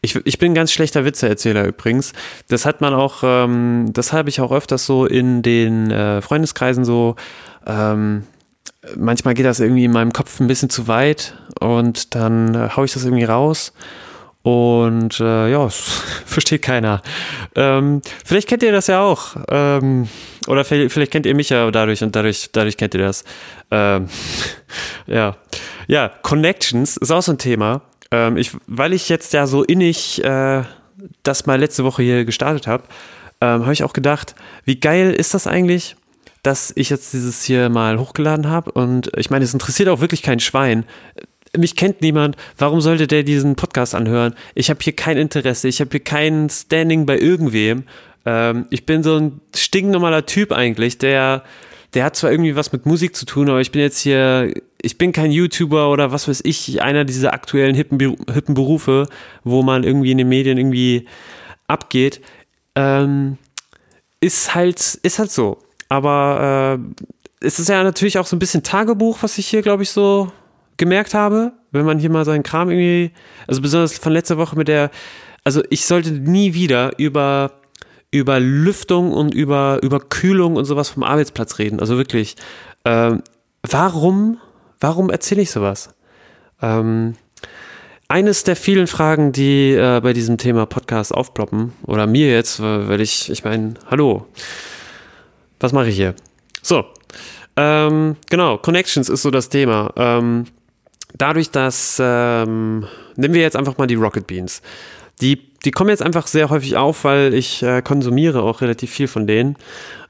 ich, 0.00 0.16
ich 0.24 0.38
bin 0.38 0.52
ein 0.52 0.54
ganz 0.54 0.72
schlechter 0.72 1.04
Witzeerzähler 1.04 1.66
übrigens. 1.66 2.12
Das 2.48 2.66
hat 2.66 2.80
man 2.80 2.94
auch, 2.94 3.22
ähm, 3.22 3.90
das 3.92 4.12
habe 4.12 4.28
ich 4.28 4.40
auch 4.40 4.52
öfters 4.52 4.86
so 4.86 5.06
in 5.06 5.42
den 5.42 5.90
äh, 5.90 6.20
Freundeskreisen 6.22 6.84
so. 6.84 7.16
Ähm, 7.66 8.24
manchmal 8.96 9.34
geht 9.34 9.46
das 9.46 9.60
irgendwie 9.60 9.84
in 9.84 9.92
meinem 9.92 10.12
Kopf 10.12 10.40
ein 10.40 10.46
bisschen 10.46 10.70
zu 10.70 10.88
weit 10.88 11.34
und 11.60 12.14
dann 12.14 12.54
äh, 12.54 12.68
haue 12.76 12.84
ich 12.84 12.92
das 12.92 13.04
irgendwie 13.04 13.24
raus. 13.24 13.72
Und 14.42 15.20
äh, 15.20 15.50
ja, 15.50 15.68
versteht 16.24 16.62
keiner. 16.62 17.02
Ähm, 17.54 18.00
vielleicht 18.24 18.48
kennt 18.48 18.62
ihr 18.62 18.72
das 18.72 18.86
ja 18.86 19.02
auch. 19.02 19.36
Ähm, 19.50 20.08
oder 20.46 20.64
vielleicht, 20.64 21.10
kennt 21.10 21.26
ihr 21.26 21.34
mich 21.34 21.50
ja 21.50 21.70
dadurch 21.70 22.02
und 22.02 22.16
dadurch, 22.16 22.48
dadurch 22.52 22.76
kennt 22.76 22.94
ihr 22.94 23.00
das. 23.00 23.24
Ähm, 23.70 24.08
ja. 25.06 25.36
ja, 25.86 26.08
Connections 26.22 26.96
ist 26.96 27.10
auch 27.10 27.22
so 27.22 27.32
ein 27.32 27.38
Thema. 27.38 27.82
Ähm, 28.10 28.36
ich, 28.36 28.52
weil 28.66 28.92
ich 28.92 29.08
jetzt 29.08 29.32
ja 29.32 29.46
so 29.46 29.62
innig 29.62 30.22
äh, 30.24 30.62
das 31.22 31.46
mal 31.46 31.58
letzte 31.58 31.84
Woche 31.84 32.02
hier 32.02 32.24
gestartet 32.24 32.66
habe, 32.66 32.84
ähm, 33.40 33.62
habe 33.62 33.72
ich 33.72 33.84
auch 33.84 33.92
gedacht, 33.92 34.34
wie 34.64 34.80
geil 34.80 35.12
ist 35.12 35.34
das 35.34 35.46
eigentlich, 35.46 35.96
dass 36.42 36.72
ich 36.76 36.90
jetzt 36.90 37.12
dieses 37.12 37.44
hier 37.44 37.68
mal 37.68 37.98
hochgeladen 37.98 38.48
habe. 38.48 38.72
Und 38.72 39.10
ich 39.16 39.30
meine, 39.30 39.44
es 39.44 39.52
interessiert 39.52 39.88
auch 39.88 40.00
wirklich 40.00 40.22
kein 40.22 40.40
Schwein. 40.40 40.84
Mich 41.56 41.76
kennt 41.76 42.02
niemand. 42.02 42.36
Warum 42.56 42.80
sollte 42.80 43.06
der 43.06 43.22
diesen 43.22 43.56
Podcast 43.56 43.94
anhören? 43.94 44.34
Ich 44.54 44.70
habe 44.70 44.80
hier 44.82 44.94
kein 44.94 45.16
Interesse. 45.16 45.68
Ich 45.68 45.80
habe 45.80 45.90
hier 45.90 46.00
kein 46.00 46.50
Standing 46.50 47.06
bei 47.06 47.18
irgendwem. 47.18 47.84
Ähm, 48.24 48.66
ich 48.70 48.86
bin 48.86 49.02
so 49.02 49.16
ein 49.16 49.40
stinknormaler 49.54 50.26
Typ 50.26 50.52
eigentlich, 50.52 50.98
der, 50.98 51.42
der 51.94 52.04
hat 52.04 52.16
zwar 52.16 52.30
irgendwie 52.30 52.56
was 52.56 52.72
mit 52.72 52.86
Musik 52.86 53.16
zu 53.16 53.24
tun, 53.24 53.48
aber 53.48 53.60
ich 53.60 53.72
bin 53.72 53.80
jetzt 53.80 53.98
hier, 53.98 54.52
ich 54.82 54.98
bin 54.98 55.12
kein 55.12 55.32
YouTuber 55.32 55.90
oder 55.90 56.12
was 56.12 56.28
weiß 56.28 56.42
ich, 56.44 56.82
einer 56.82 57.04
dieser 57.04 57.32
aktuellen 57.32 57.74
hippen, 57.74 57.98
hippen 58.32 58.54
Berufe, 58.54 59.08
wo 59.44 59.62
man 59.62 59.84
irgendwie 59.84 60.10
in 60.10 60.18
den 60.18 60.28
Medien 60.28 60.58
irgendwie 60.58 61.06
abgeht. 61.66 62.20
Ähm, 62.74 63.38
ist 64.20 64.54
halt, 64.54 64.98
ist 65.02 65.18
halt 65.18 65.30
so. 65.30 65.58
Aber 65.88 66.78
äh, 67.40 67.46
es 67.46 67.58
ist 67.58 67.68
ja 67.68 67.82
natürlich 67.82 68.18
auch 68.18 68.26
so 68.26 68.36
ein 68.36 68.40
bisschen 68.40 68.62
Tagebuch, 68.62 69.18
was 69.22 69.38
ich 69.38 69.46
hier, 69.46 69.62
glaube 69.62 69.82
ich, 69.82 69.90
so 69.90 70.30
gemerkt 70.76 71.14
habe, 71.14 71.52
wenn 71.70 71.86
man 71.86 71.98
hier 71.98 72.10
mal 72.10 72.24
seinen 72.24 72.42
Kram 72.42 72.70
irgendwie, 72.70 73.12
also 73.46 73.62
besonders 73.62 73.98
von 73.98 74.12
letzter 74.12 74.38
Woche 74.38 74.56
mit 74.56 74.68
der, 74.68 74.90
also 75.44 75.62
ich 75.70 75.86
sollte 75.86 76.12
nie 76.12 76.54
wieder 76.54 76.98
über 76.98 77.57
über 78.10 78.40
Lüftung 78.40 79.12
und 79.12 79.34
über, 79.34 79.80
über 79.82 80.00
Kühlung 80.00 80.56
und 80.56 80.64
sowas 80.64 80.88
vom 80.88 81.02
Arbeitsplatz 81.02 81.58
reden. 81.58 81.80
Also 81.80 81.96
wirklich, 81.96 82.36
ähm, 82.84 83.22
warum, 83.62 84.38
warum 84.80 85.10
erzähle 85.10 85.42
ich 85.42 85.50
sowas? 85.50 85.90
Ähm, 86.62 87.14
eines 88.08 88.44
der 88.44 88.56
vielen 88.56 88.86
Fragen, 88.86 89.32
die 89.32 89.72
äh, 89.72 90.00
bei 90.02 90.14
diesem 90.14 90.38
Thema 90.38 90.64
Podcast 90.64 91.12
aufploppen, 91.12 91.72
oder 91.86 92.06
mir 92.06 92.30
jetzt, 92.30 92.60
weil 92.60 93.00
ich, 93.02 93.30
ich 93.30 93.44
meine, 93.44 93.74
hallo, 93.90 94.26
was 95.60 95.72
mache 95.72 95.88
ich 95.88 95.96
hier? 95.96 96.14
So, 96.62 96.86
ähm, 97.56 98.16
genau, 98.30 98.56
Connections 98.56 99.08
ist 99.08 99.22
so 99.22 99.30
das 99.30 99.50
Thema. 99.50 99.92
Ähm, 99.96 100.46
dadurch, 101.16 101.50
dass, 101.50 101.98
ähm, 102.00 102.86
nehmen 103.16 103.34
wir 103.34 103.42
jetzt 103.42 103.56
einfach 103.56 103.76
mal 103.76 103.86
die 103.86 103.96
Rocket 103.96 104.26
Beans. 104.26 104.62
Die, 105.20 105.47
die 105.64 105.70
kommen 105.70 105.90
jetzt 105.90 106.02
einfach 106.02 106.26
sehr 106.26 106.50
häufig 106.50 106.76
auf, 106.76 107.04
weil 107.04 107.34
ich 107.34 107.62
äh, 107.62 107.82
konsumiere 107.82 108.42
auch 108.42 108.60
relativ 108.60 108.90
viel 108.90 109.08
von 109.08 109.26
denen. 109.26 109.56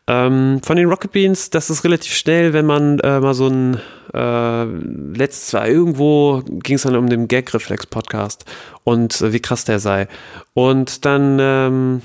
Ähm, 0.07 0.61
von 0.65 0.77
den 0.77 0.89
Rocket 0.89 1.13
Beans, 1.13 1.51
das 1.51 1.69
ist 1.69 1.85
relativ 1.85 2.15
schnell, 2.15 2.53
wenn 2.55 2.65
man 2.65 2.99
äh, 3.01 3.21
mal 3.21 3.35
so 3.35 3.49
ein 3.49 3.79
äh, 4.15 4.65
letztes 4.65 5.53
Jahr 5.53 5.69
irgendwo 5.69 6.43
ging 6.47 6.77
es 6.77 6.83
dann 6.83 6.97
um 6.97 7.11
den 7.11 7.29
Gag-Reflex-Podcast 7.29 8.47
und 8.85 9.21
äh, 9.21 9.33
wie 9.33 9.41
krass 9.41 9.65
der 9.65 9.79
sei. 9.79 10.09
Und 10.55 11.05
dann 11.05 11.39
ähm, 11.41 12.03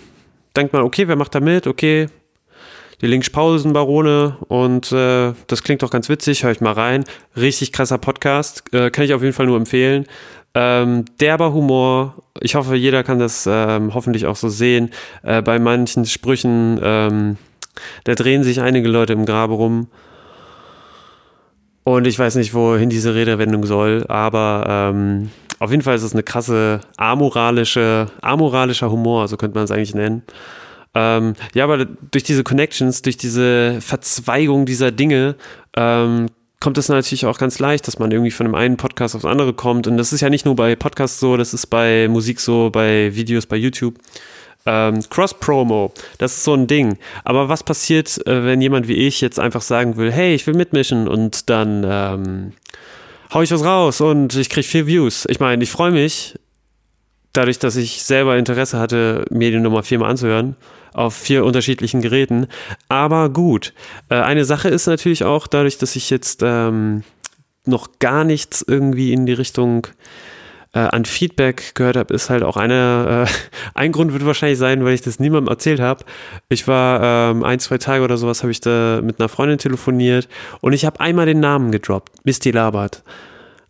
denkt 0.56 0.74
man, 0.74 0.84
okay, 0.84 1.08
wer 1.08 1.16
macht 1.16 1.34
da 1.34 1.40
mit? 1.40 1.66
Okay, 1.66 2.08
die 3.04 3.08
Lynch-Pausen-Barone 3.08 4.38
und 4.48 4.92
äh, 4.92 5.34
das 5.48 5.64
klingt 5.64 5.84
doch 5.84 5.90
ganz 5.90 6.10
witzig, 6.10 6.44
höre 6.44 6.52
ich 6.52 6.62
mal 6.62 6.74
rein. 6.74 7.04
Richtig 7.36 7.72
krasser 7.72 7.98
Podcast, 7.98 8.64
äh, 8.74 8.92
kann 8.92 9.06
ich 9.06 9.14
auf 9.14 9.22
jeden 9.22 9.34
Fall 9.34 9.46
nur 9.46 9.58
empfehlen. 9.58 10.08
Ähm, 10.56 11.06
derber 11.20 11.54
Humor. 11.54 12.16
Ich 12.42 12.56
hoffe, 12.56 12.76
jeder 12.76 13.04
kann 13.04 13.20
das 13.20 13.48
ähm, 13.50 13.94
hoffentlich 13.94 14.26
auch 14.26 14.36
so 14.36 14.50
sehen. 14.50 14.92
Äh, 15.24 15.42
bei 15.42 15.60
manchen 15.60 16.06
Sprüchen, 16.06 16.80
ähm, 16.84 17.38
da 18.04 18.14
drehen 18.16 18.44
sich 18.44 18.62
einige 18.62 18.88
Leute 18.88 19.14
im 19.14 19.26
Grabe 19.26 19.54
rum. 19.54 19.88
Und 21.84 22.08
ich 22.08 22.18
weiß 22.18 22.36
nicht, 22.36 22.54
wohin 22.54 22.90
diese 22.90 23.14
Redewendung 23.14 23.66
soll, 23.66 24.06
aber 24.08 24.66
ähm, 24.68 25.30
auf 25.60 25.72
jeden 25.72 25.84
Fall 25.84 25.96
ist 25.96 26.04
es 26.04 26.14
eine 26.14 26.24
krasse 26.24 26.80
amoralische, 26.96 28.08
amoralischer 28.22 28.90
Humor, 28.90 29.28
so 29.28 29.36
könnte 29.36 29.56
man 29.56 29.66
es 29.66 29.72
eigentlich 29.72 29.96
nennen. 29.96 30.24
Ähm, 30.96 31.34
ja, 31.54 31.64
aber 31.64 31.86
durch 31.86 32.24
diese 32.24 32.44
Connections, 32.44 33.02
durch 33.02 33.18
diese 33.18 33.82
Verzweigung 33.82 34.66
dieser 34.66 34.92
Dinge 34.92 35.36
ähm, 35.76 36.28
kommt 36.64 36.78
es 36.78 36.88
natürlich 36.88 37.26
auch 37.26 37.38
ganz 37.38 37.60
leicht, 37.60 37.88
dass 37.88 38.00
man 38.00 38.10
irgendwie 38.12 38.32
von 38.32 38.46
dem 38.46 38.56
einen 38.56 38.78
Podcast 38.78 39.16
aufs 39.18 39.26
andere 39.26 39.54
kommt. 39.54 39.86
Und 39.86 39.98
das 39.98 40.14
ist 40.14 40.22
ja 40.22 40.30
nicht 40.30 40.46
nur 40.46 40.56
bei 40.56 40.78
Podcasts 40.78 41.20
so, 41.20 41.36
das 41.36 41.54
ist 41.54 41.68
bei 41.68 42.08
Musik 42.08 42.40
so, 42.40 42.70
bei 42.70 43.14
Videos 43.14 43.46
bei 43.46 43.58
YouTube. 43.58 43.96
Ähm, 44.66 45.02
Cross-Promo, 45.10 45.92
das 46.20 46.38
ist 46.38 46.46
so 46.46 46.54
ein 46.54 46.68
Ding. 46.68 46.98
Aber 47.26 47.50
was 47.50 47.64
passiert, 47.64 48.26
äh, 48.26 48.46
wenn 48.46 48.62
jemand 48.62 48.88
wie 48.88 48.94
ich 48.94 49.20
jetzt 49.20 49.42
einfach 49.42 49.62
sagen 49.62 49.98
will, 49.98 50.10
hey, 50.10 50.34
ich 50.34 50.48
will 50.48 50.54
mitmischen 50.54 51.10
und 51.10 51.50
dann 51.50 51.86
ähm, 51.86 52.54
hau 53.34 53.42
ich 53.42 53.52
was 53.52 53.66
raus 53.66 54.00
und 54.00 54.34
ich 54.38 54.50
kriege 54.50 54.66
vier 54.66 54.88
Views. 54.88 55.26
Ich 55.30 55.42
meine, 55.42 55.62
ich 55.62 55.70
freue 55.70 55.92
mich, 55.92 56.40
dadurch, 57.34 57.60
dass 57.60 57.76
ich 57.76 58.04
selber 58.04 58.38
Interesse 58.38 58.80
hatte, 58.80 59.26
mir 59.30 59.52
die 59.52 59.60
Nummer 59.60 59.84
viermal 59.84 60.12
anzuhören 60.12 60.56
auf 60.94 61.16
vier 61.16 61.46
unterschiedlichen 61.46 62.02
Geräten. 62.02 62.48
Aber 62.90 63.30
gut, 63.30 63.74
äh, 64.10 64.16
eine 64.16 64.46
Sache 64.46 64.70
ist 64.70 64.88
natürlich 64.88 65.24
auch 65.24 65.48
dadurch, 65.48 65.78
dass 65.78 65.96
ich 65.96 66.10
jetzt 66.10 66.42
ähm, 66.44 67.04
noch 67.66 68.00
gar 68.00 68.24
nichts 68.24 68.64
irgendwie 68.68 69.14
in 69.14 69.26
die 69.26 69.34
Richtung 69.34 69.88
äh, 70.74 70.80
an 70.80 71.06
Feedback 71.06 71.76
gehört 71.76 71.96
habe, 71.96 72.14
ist 72.14 72.30
halt 72.30 72.44
auch 72.44 72.58
eine, 72.58 73.28
äh, 73.28 73.32
ein 73.74 73.92
Grund 73.92 74.14
wird 74.14 74.26
wahrscheinlich 74.26 74.60
sein, 74.60 74.84
weil 74.84 74.94
ich 74.94 75.02
das 75.02 75.20
niemandem 75.20 75.52
erzählt 75.52 75.80
habe. 75.80 76.04
Ich 76.50 76.68
war 76.68 77.32
ähm, 77.32 77.44
ein, 77.44 77.60
zwei 77.60 77.78
Tage 77.78 78.04
oder 78.04 78.18
sowas, 78.18 78.44
habe 78.44 78.52
ich 78.52 78.60
da 78.60 79.02
mit 79.04 79.20
einer 79.20 79.30
Freundin 79.30 79.60
telefoniert 79.60 80.28
und 80.62 80.74
ich 80.74 80.86
habe 80.86 81.00
einmal 81.00 81.26
den 81.26 81.40
Namen 81.40 81.72
gedroppt, 81.72 82.26
Misty 82.26 82.52
Labert. 82.52 83.04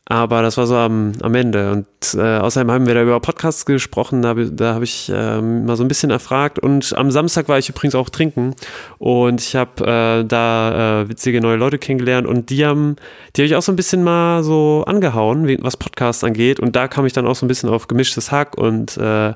Aber 0.05 0.41
das 0.41 0.57
war 0.57 0.67
so 0.67 0.75
am, 0.75 1.13
am 1.21 1.33
Ende. 1.33 1.71
Und 1.71 1.87
äh, 2.15 2.37
außerdem 2.37 2.69
haben 2.69 2.87
wir 2.87 2.93
da 2.93 3.03
über 3.03 3.17
Podcasts 3.21 3.65
gesprochen, 3.65 4.21
da, 4.21 4.33
da 4.33 4.73
habe 4.73 4.83
ich 4.83 5.09
ähm, 5.13 5.65
mal 5.65 5.77
so 5.77 5.83
ein 5.83 5.87
bisschen 5.87 6.11
erfragt. 6.11 6.59
Und 6.59 6.93
am 6.97 7.09
Samstag 7.09 7.47
war 7.47 7.57
ich 7.57 7.69
übrigens 7.69 7.95
auch 7.95 8.09
trinken. 8.09 8.53
Und 8.97 9.39
ich 9.39 9.55
habe 9.55 9.83
äh, 9.85 10.25
da 10.25 11.03
äh, 11.03 11.09
witzige 11.09 11.39
neue 11.39 11.55
Leute 11.55 11.77
kennengelernt. 11.77 12.27
Und 12.27 12.49
die 12.49 12.65
haben, 12.65 12.97
die 13.35 13.41
habe 13.41 13.47
ich 13.47 13.55
auch 13.55 13.61
so 13.61 13.71
ein 13.71 13.77
bisschen 13.77 14.03
mal 14.03 14.43
so 14.43 14.83
angehauen, 14.85 15.57
was 15.61 15.77
Podcasts 15.77 16.23
angeht. 16.25 16.59
Und 16.59 16.75
da 16.75 16.89
kam 16.89 17.05
ich 17.05 17.13
dann 17.13 17.25
auch 17.25 17.35
so 17.35 17.45
ein 17.45 17.49
bisschen 17.49 17.69
auf 17.69 17.87
gemischtes 17.87 18.29
Hack 18.29 18.57
und 18.57 18.97
äh, 18.97 19.33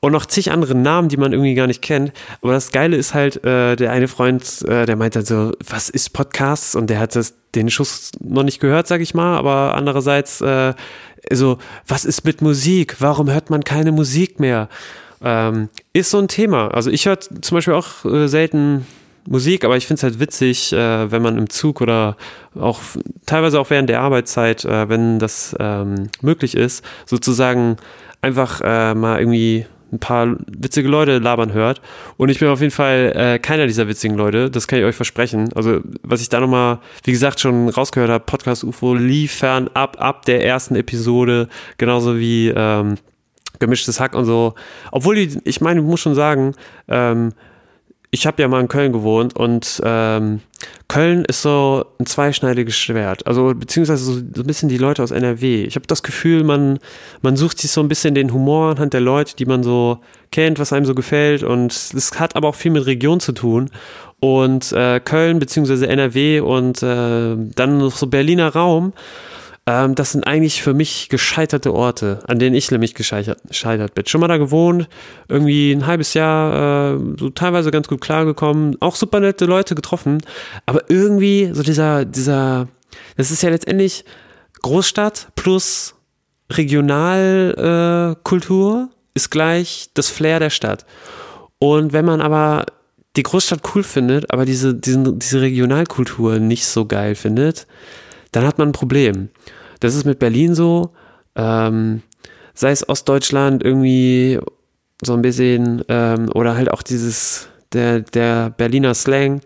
und 0.00 0.12
noch 0.12 0.26
zig 0.26 0.50
andere 0.50 0.74
Namen, 0.74 1.08
die 1.08 1.16
man 1.16 1.32
irgendwie 1.32 1.54
gar 1.54 1.66
nicht 1.66 1.82
kennt. 1.82 2.12
Aber 2.42 2.52
das 2.52 2.70
Geile 2.70 2.96
ist 2.96 3.14
halt, 3.14 3.44
äh, 3.44 3.76
der 3.76 3.92
eine 3.92 4.08
Freund, 4.08 4.62
äh, 4.66 4.86
der 4.86 4.96
meint 4.96 5.16
dann 5.16 5.24
so, 5.24 5.52
was 5.68 5.90
ist 5.90 6.10
Podcasts? 6.12 6.74
Und 6.74 6.90
der 6.90 7.00
hat 7.00 7.16
das, 7.16 7.34
den 7.54 7.70
Schuss 7.70 8.12
noch 8.20 8.44
nicht 8.44 8.60
gehört, 8.60 8.86
sag 8.86 9.00
ich 9.00 9.14
mal, 9.14 9.36
aber 9.36 9.74
andererseits, 9.74 10.40
äh, 10.40 10.74
so, 11.32 11.58
was 11.86 12.04
ist 12.04 12.24
mit 12.24 12.42
Musik? 12.42 12.96
Warum 13.00 13.30
hört 13.30 13.50
man 13.50 13.64
keine 13.64 13.92
Musik 13.92 14.40
mehr? 14.40 14.68
Ähm, 15.22 15.68
ist 15.92 16.10
so 16.10 16.18
ein 16.18 16.28
Thema. 16.28 16.68
Also 16.68 16.90
ich 16.90 17.06
höre 17.06 17.18
zum 17.20 17.56
Beispiel 17.56 17.74
auch 17.74 18.04
äh, 18.04 18.28
selten 18.28 18.86
Musik, 19.26 19.64
aber 19.64 19.76
ich 19.76 19.86
finde 19.86 19.98
es 19.98 20.02
halt 20.04 20.20
witzig, 20.20 20.72
äh, 20.72 21.10
wenn 21.10 21.22
man 21.22 21.36
im 21.36 21.50
Zug 21.50 21.80
oder 21.80 22.16
auch 22.58 22.80
teilweise 23.26 23.60
auch 23.60 23.68
während 23.68 23.90
der 23.90 24.00
Arbeitszeit, 24.00 24.64
äh, 24.64 24.88
wenn 24.88 25.18
das 25.18 25.54
ähm, 25.58 26.08
möglich 26.22 26.56
ist, 26.56 26.84
sozusagen 27.04 27.76
einfach 28.22 28.60
äh, 28.62 28.94
mal 28.94 29.18
irgendwie 29.18 29.66
ein 29.92 29.98
paar 29.98 30.36
witzige 30.46 30.88
Leute 30.88 31.18
labern 31.18 31.52
hört. 31.52 31.80
Und 32.16 32.28
ich 32.28 32.38
bin 32.38 32.48
auf 32.48 32.60
jeden 32.60 32.72
Fall 32.72 33.12
äh, 33.14 33.38
keiner 33.38 33.66
dieser 33.66 33.88
witzigen 33.88 34.16
Leute, 34.16 34.50
das 34.50 34.68
kann 34.68 34.78
ich 34.78 34.84
euch 34.84 34.96
versprechen. 34.96 35.50
Also, 35.54 35.80
was 36.02 36.20
ich 36.20 36.28
da 36.28 36.40
nochmal, 36.40 36.78
wie 37.04 37.12
gesagt, 37.12 37.40
schon 37.40 37.68
rausgehört 37.68 38.10
habe, 38.10 38.24
Podcast 38.24 38.64
UFO 38.64 38.94
liefern 38.94 39.68
ab, 39.74 39.96
ab 40.00 40.24
der 40.24 40.44
ersten 40.44 40.76
Episode, 40.76 41.48
genauso 41.78 42.18
wie 42.18 42.48
ähm, 42.48 42.96
gemischtes 43.58 44.00
Hack 44.00 44.14
und 44.14 44.24
so. 44.24 44.54
Obwohl, 44.92 45.16
ich 45.18 45.60
meine, 45.60 45.80
ich 45.80 45.86
muss 45.86 46.00
schon 46.00 46.14
sagen, 46.14 46.54
ähm, 46.88 47.32
ich 48.10 48.26
habe 48.26 48.40
ja 48.40 48.48
mal 48.48 48.60
in 48.60 48.68
Köln 48.68 48.92
gewohnt 48.92 49.36
und 49.36 49.82
ähm, 49.84 50.40
Köln 50.88 51.26
ist 51.26 51.42
so 51.42 51.84
ein 51.98 52.06
zweischneidiges 52.06 52.76
Schwert. 52.76 53.26
Also 53.26 53.52
beziehungsweise 53.54 54.02
so, 54.02 54.12
so 54.14 54.42
ein 54.42 54.46
bisschen 54.46 54.70
die 54.70 54.78
Leute 54.78 55.02
aus 55.02 55.10
NRW. 55.10 55.64
Ich 55.64 55.76
habe 55.76 55.86
das 55.86 56.02
Gefühl, 56.02 56.42
man, 56.42 56.78
man 57.20 57.36
sucht 57.36 57.58
sich 57.58 57.70
so 57.70 57.82
ein 57.82 57.88
bisschen 57.88 58.14
den 58.14 58.32
Humor 58.32 58.70
anhand 58.70 58.94
der 58.94 59.02
Leute, 59.02 59.36
die 59.36 59.44
man 59.44 59.62
so 59.62 59.98
kennt, 60.30 60.58
was 60.58 60.72
einem 60.72 60.86
so 60.86 60.94
gefällt. 60.94 61.42
Und 61.42 61.72
es 61.72 62.18
hat 62.18 62.34
aber 62.34 62.48
auch 62.48 62.54
viel 62.54 62.70
mit 62.70 62.86
Region 62.86 63.20
zu 63.20 63.32
tun. 63.32 63.70
Und 64.20 64.72
äh, 64.72 65.00
Köln 65.00 65.38
beziehungsweise 65.38 65.86
NRW 65.86 66.40
und 66.40 66.82
äh, 66.82 67.36
dann 67.36 67.78
noch 67.78 67.94
so 67.94 68.06
Berliner 68.06 68.48
Raum 68.48 68.94
ähm, 69.68 69.94
das 69.94 70.10
sind 70.12 70.26
eigentlich 70.26 70.62
für 70.62 70.72
mich 70.72 71.10
gescheiterte 71.10 71.74
Orte, 71.74 72.20
an 72.26 72.38
denen 72.38 72.56
ich 72.56 72.70
nämlich 72.70 72.94
gescheitert 72.94 73.94
bin. 73.94 74.06
Schon 74.06 74.22
mal 74.22 74.28
da 74.28 74.38
gewohnt, 74.38 74.88
irgendwie 75.28 75.72
ein 75.72 75.86
halbes 75.86 76.14
Jahr 76.14 76.94
äh, 76.94 76.98
so 77.18 77.28
teilweise 77.28 77.70
ganz 77.70 77.86
gut 77.86 78.00
klargekommen, 78.00 78.78
auch 78.80 78.96
super 78.96 79.20
nette 79.20 79.44
Leute 79.44 79.74
getroffen, 79.74 80.22
aber 80.64 80.88
irgendwie 80.88 81.50
so 81.52 81.62
dieser, 81.62 82.06
dieser, 82.06 82.68
das 83.18 83.30
ist 83.30 83.42
ja 83.42 83.50
letztendlich 83.50 84.06
Großstadt 84.62 85.28
plus 85.34 85.96
Regionalkultur 86.50 88.88
äh, 88.90 88.94
ist 89.14 89.30
gleich 89.30 89.90
das 89.92 90.08
Flair 90.08 90.40
der 90.40 90.48
Stadt. 90.48 90.86
Und 91.58 91.92
wenn 91.92 92.06
man 92.06 92.22
aber 92.22 92.64
die 93.16 93.22
Großstadt 93.22 93.60
cool 93.74 93.82
findet, 93.82 94.32
aber 94.32 94.46
diese, 94.46 94.74
diesen, 94.74 95.18
diese 95.18 95.42
Regionalkultur 95.42 96.38
nicht 96.38 96.64
so 96.64 96.86
geil 96.86 97.14
findet, 97.14 97.66
dann 98.32 98.46
hat 98.46 98.58
man 98.58 98.68
ein 98.68 98.72
Problem. 98.72 99.28
Das 99.80 99.94
ist 99.94 100.04
mit 100.04 100.18
Berlin 100.18 100.54
so, 100.54 100.90
ähm, 101.36 102.02
sei 102.54 102.70
es 102.70 102.88
Ostdeutschland 102.88 103.62
irgendwie 103.62 104.40
so 105.02 105.14
ein 105.14 105.22
bisschen 105.22 105.84
ähm, 105.88 106.28
oder 106.34 106.56
halt 106.56 106.70
auch 106.72 106.82
dieses, 106.82 107.48
der, 107.72 108.00
der 108.00 108.50
Berliner 108.50 108.94
Slang. 108.94 109.40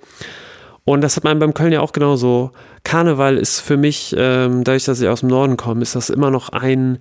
Und 0.85 1.03
das 1.03 1.17
hat 1.17 1.25
man 1.25 1.39
beim 1.39 1.55
Köln 1.55 1.73
ja 1.73 1.81
auch 1.81 1.93
genauso. 1.93 2.53
Karneval 2.85 3.37
ist 3.37 3.61
für 3.61 3.77
mich, 3.77 4.15
ähm, 4.17 4.65
dadurch, 4.65 4.85
dass 4.85 5.01
ich 5.01 5.09
aus 5.09 5.21
dem 5.21 5.29
Norden 5.29 5.57
komme, 5.57 5.83
ist 5.83 5.95
das 5.95 6.11
immer 6.11 6.31
noch 6.31 6.49
ein, 6.49 6.99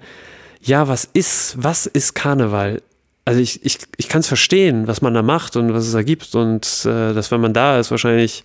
ja, 0.62 0.88
was 0.88 1.06
ist, 1.06 1.56
was 1.58 1.88
ist 1.88 2.13
Karneval? 2.13 2.82
Also 3.26 3.39
ich, 3.39 3.65
ich, 3.65 3.80
ich 3.98 4.10
kann 4.10 4.22
es 4.22 4.28
verstehen, 4.28 4.88
was 4.88 5.02
man 5.02 5.13
da 5.13 5.22
macht 5.22 5.56
und 5.56 5.74
was 5.74 5.86
es 5.86 5.94
da 5.94 6.04
gibt 6.04 6.36
und 6.36 6.86
äh, 6.86 7.13
dass 7.13 7.32
wenn 7.32 7.41
man 7.41 7.54
da 7.54 7.80
ist, 7.80 7.89
wahrscheinlich, 7.89 8.44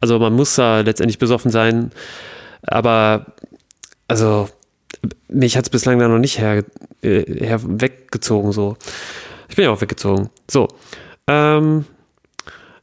also 0.00 0.18
man 0.18 0.34
muss 0.34 0.54
da 0.54 0.80
letztendlich 0.80 1.18
besoffen 1.18 1.50
sein, 1.50 1.90
aber 2.62 3.26
also 4.08 4.48
mich 5.28 5.56
hat 5.56 5.64
es 5.64 5.70
bislang 5.70 5.98
da 5.98 6.08
noch 6.08 6.18
nicht 6.18 6.38
her, 6.38 6.64
äh, 7.02 7.46
her 7.46 7.60
weggezogen 7.62 8.52
so. 8.52 8.76
Ich 9.48 9.56
bin 9.56 9.64
ja 9.64 9.70
auch 9.70 9.80
weggezogen. 9.80 10.30
So. 10.50 10.68
Ähm, 11.26 11.84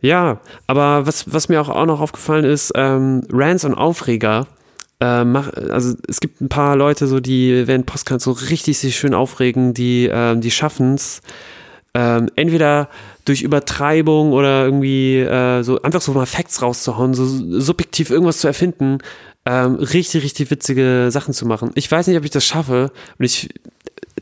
ja, 0.02 0.40
aber 0.68 1.08
was, 1.08 1.34
was 1.34 1.50
mir 1.50 1.62
auch, 1.62 1.70
auch 1.70 1.86
noch 1.86 2.00
aufgefallen 2.00 2.46
ist, 2.46 2.72
ähm, 2.76 3.24
Rants 3.32 3.66
und 3.66 3.74
Aufreger, 3.74 4.48
äh, 5.00 5.24
mach, 5.24 5.52
also 5.54 5.96
es 6.08 6.20
gibt 6.20 6.42
ein 6.42 6.50
paar 6.50 6.76
Leute, 6.76 7.08
so 7.08 7.20
die 7.20 7.68
während 7.68 7.86
Postcards 7.86 8.24
so 8.24 8.32
richtig 8.32 8.78
sich 8.78 8.96
schön 8.96 9.14
aufregen, 9.14 9.74
die, 9.74 10.10
ähm, 10.12 10.42
die 10.42 10.52
schaffen 10.52 10.96
es, 10.96 11.22
ähm, 11.96 12.30
entweder 12.36 12.90
durch 13.26 13.42
Übertreibung 13.42 14.32
oder 14.34 14.66
irgendwie 14.66 15.20
äh, 15.20 15.64
so 15.64 15.82
einfach 15.82 16.02
so 16.02 16.14
mal 16.14 16.26
Facts 16.26 16.62
rauszuhauen, 16.62 17.14
so 17.14 17.26
subjektiv 17.60 18.12
irgendwas 18.12 18.40
zu 18.40 18.48
erfinden, 18.48 19.00
ähm, 19.46 19.76
richtig, 19.76 20.24
richtig 20.24 20.52
witzige 20.52 21.08
Sachen 21.12 21.34
zu 21.34 21.46
machen. 21.46 21.72
Ich 21.76 21.92
weiß 21.92 22.08
nicht, 22.08 22.18
ob 22.18 22.26
ich 22.26 22.32
das 22.32 22.46
schaffe. 22.46 22.92
Und 23.18 23.26
ich 23.26 23.50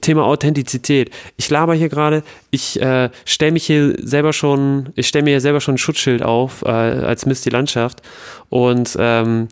Thema 0.02 0.26
Authentizität. 0.26 1.12
Ich 1.38 1.50
laber 1.50 1.74
hier 1.74 1.90
gerade, 1.90 2.24
ich 2.52 2.80
äh, 2.82 3.10
stelle 3.26 3.54
mich 3.54 3.66
hier 3.66 3.96
selber 4.00 4.34
schon, 4.34 4.90
ich 4.96 5.08
stelle 5.08 5.24
mir 5.24 5.32
hier 5.32 5.42
selber 5.42 5.62
schon 5.62 5.76
ein 5.76 5.80
Schutzschild 5.80 6.22
auf 6.22 6.62
äh, 6.64 6.70
als 6.70 7.26
Mist 7.26 7.46
die 7.46 7.50
Landschaft 7.50 8.02
und 8.50 8.96
ähm, 9.00 9.48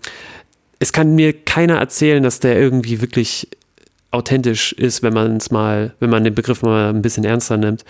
es 0.80 0.92
kann 0.92 1.16
mir 1.16 1.34
keiner 1.34 1.78
erzählen, 1.78 2.22
dass 2.22 2.40
der 2.40 2.60
irgendwie 2.60 3.02
wirklich 3.02 3.48
authentisch 4.12 4.74
ist, 4.74 5.04
wenn 5.04 5.14
man 5.14 5.38
es 5.38 5.52
mal, 5.52 5.94
wenn 6.00 6.10
man 6.10 6.24
den 6.24 6.36
Begriff 6.36 6.64
mal 6.64 6.90
ein 6.90 7.02
bisschen 7.02 7.24
ernster 7.24 7.58
nimmt. 7.58 7.86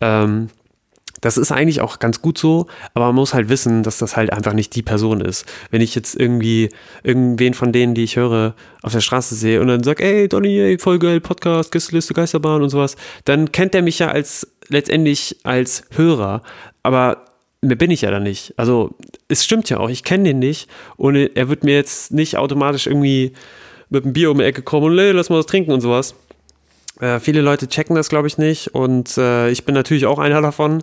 Ähm, 0.00 0.48
das 1.20 1.36
ist 1.36 1.52
eigentlich 1.52 1.80
auch 1.80 1.98
ganz 1.98 2.22
gut 2.22 2.38
so, 2.38 2.66
aber 2.94 3.06
man 3.06 3.16
muss 3.16 3.34
halt 3.34 3.48
wissen, 3.48 3.82
dass 3.82 3.98
das 3.98 4.16
halt 4.16 4.32
einfach 4.32 4.52
nicht 4.52 4.74
die 4.76 4.82
Person 4.82 5.20
ist. 5.20 5.46
Wenn 5.70 5.80
ich 5.80 5.94
jetzt 5.94 6.18
irgendwie 6.18 6.70
irgendwen 7.02 7.54
von 7.54 7.72
denen, 7.72 7.94
die 7.94 8.04
ich 8.04 8.16
höre, 8.16 8.54
auf 8.82 8.92
der 8.92 9.00
Straße 9.00 9.34
sehe 9.34 9.60
und 9.60 9.68
dann 9.68 9.82
sage, 9.82 10.04
ey, 10.04 10.28
Donny, 10.28 10.58
ey, 10.58 10.78
voll 10.78 10.98
geil, 10.98 11.20
Podcast, 11.20 11.72
Gästeliste, 11.72 12.14
Geisterbahn 12.14 12.62
und 12.62 12.70
sowas, 12.70 12.96
dann 13.24 13.52
kennt 13.52 13.74
er 13.74 13.82
mich 13.82 13.98
ja 13.98 14.08
als 14.08 14.46
letztendlich 14.68 15.36
als 15.44 15.84
Hörer, 15.94 16.42
aber 16.82 17.24
mehr 17.60 17.76
bin 17.76 17.90
ich 17.90 18.02
ja 18.02 18.10
da 18.10 18.20
nicht. 18.20 18.54
Also 18.56 18.94
es 19.28 19.44
stimmt 19.44 19.68
ja 19.70 19.78
auch, 19.78 19.88
ich 19.88 20.04
kenne 20.04 20.24
den 20.24 20.38
nicht 20.38 20.68
und 20.96 21.16
er 21.16 21.48
wird 21.48 21.64
mir 21.64 21.74
jetzt 21.74 22.12
nicht 22.12 22.36
automatisch 22.36 22.86
irgendwie 22.86 23.32
mit 23.90 24.04
einem 24.04 24.12
Bier 24.12 24.30
um 24.30 24.38
die 24.38 24.44
Ecke 24.44 24.62
kommen 24.62 24.92
und 24.92 24.98
hey, 24.98 25.12
lass 25.12 25.30
mal 25.30 25.38
was 25.38 25.46
trinken 25.46 25.72
und 25.72 25.80
sowas. 25.80 26.14
Äh, 27.00 27.20
viele 27.20 27.40
Leute 27.40 27.68
checken 27.68 27.94
das, 27.94 28.08
glaube 28.08 28.26
ich, 28.26 28.38
nicht. 28.38 28.74
Und 28.74 29.16
äh, 29.18 29.50
ich 29.50 29.64
bin 29.64 29.74
natürlich 29.74 30.06
auch 30.06 30.18
einer 30.18 30.42
davon, 30.42 30.82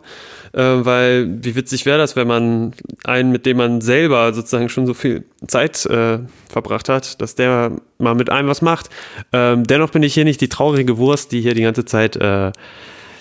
äh, 0.53 0.61
weil 0.61 1.43
wie 1.43 1.55
witzig 1.55 1.85
wäre 1.85 1.97
das, 1.97 2.15
wenn 2.15 2.27
man 2.27 2.73
einen, 3.03 3.31
mit 3.31 3.45
dem 3.45 3.57
man 3.57 3.81
selber 3.81 4.33
sozusagen 4.33 4.69
schon 4.69 4.85
so 4.85 4.93
viel 4.93 5.25
Zeit 5.47 5.85
äh, 5.85 6.19
verbracht 6.47 6.89
hat, 6.89 7.21
dass 7.21 7.35
der 7.35 7.73
mal 7.97 8.15
mit 8.15 8.29
einem 8.29 8.47
was 8.47 8.61
macht. 8.61 8.89
Ähm, 9.33 9.65
dennoch 9.65 9.91
bin 9.91 10.03
ich 10.03 10.13
hier 10.13 10.25
nicht 10.25 10.41
die 10.41 10.49
traurige 10.49 10.97
Wurst, 10.97 11.31
die 11.31 11.41
hier 11.41 11.53
die 11.53 11.63
ganze 11.63 11.85
Zeit, 11.85 12.15
äh, 12.15 12.51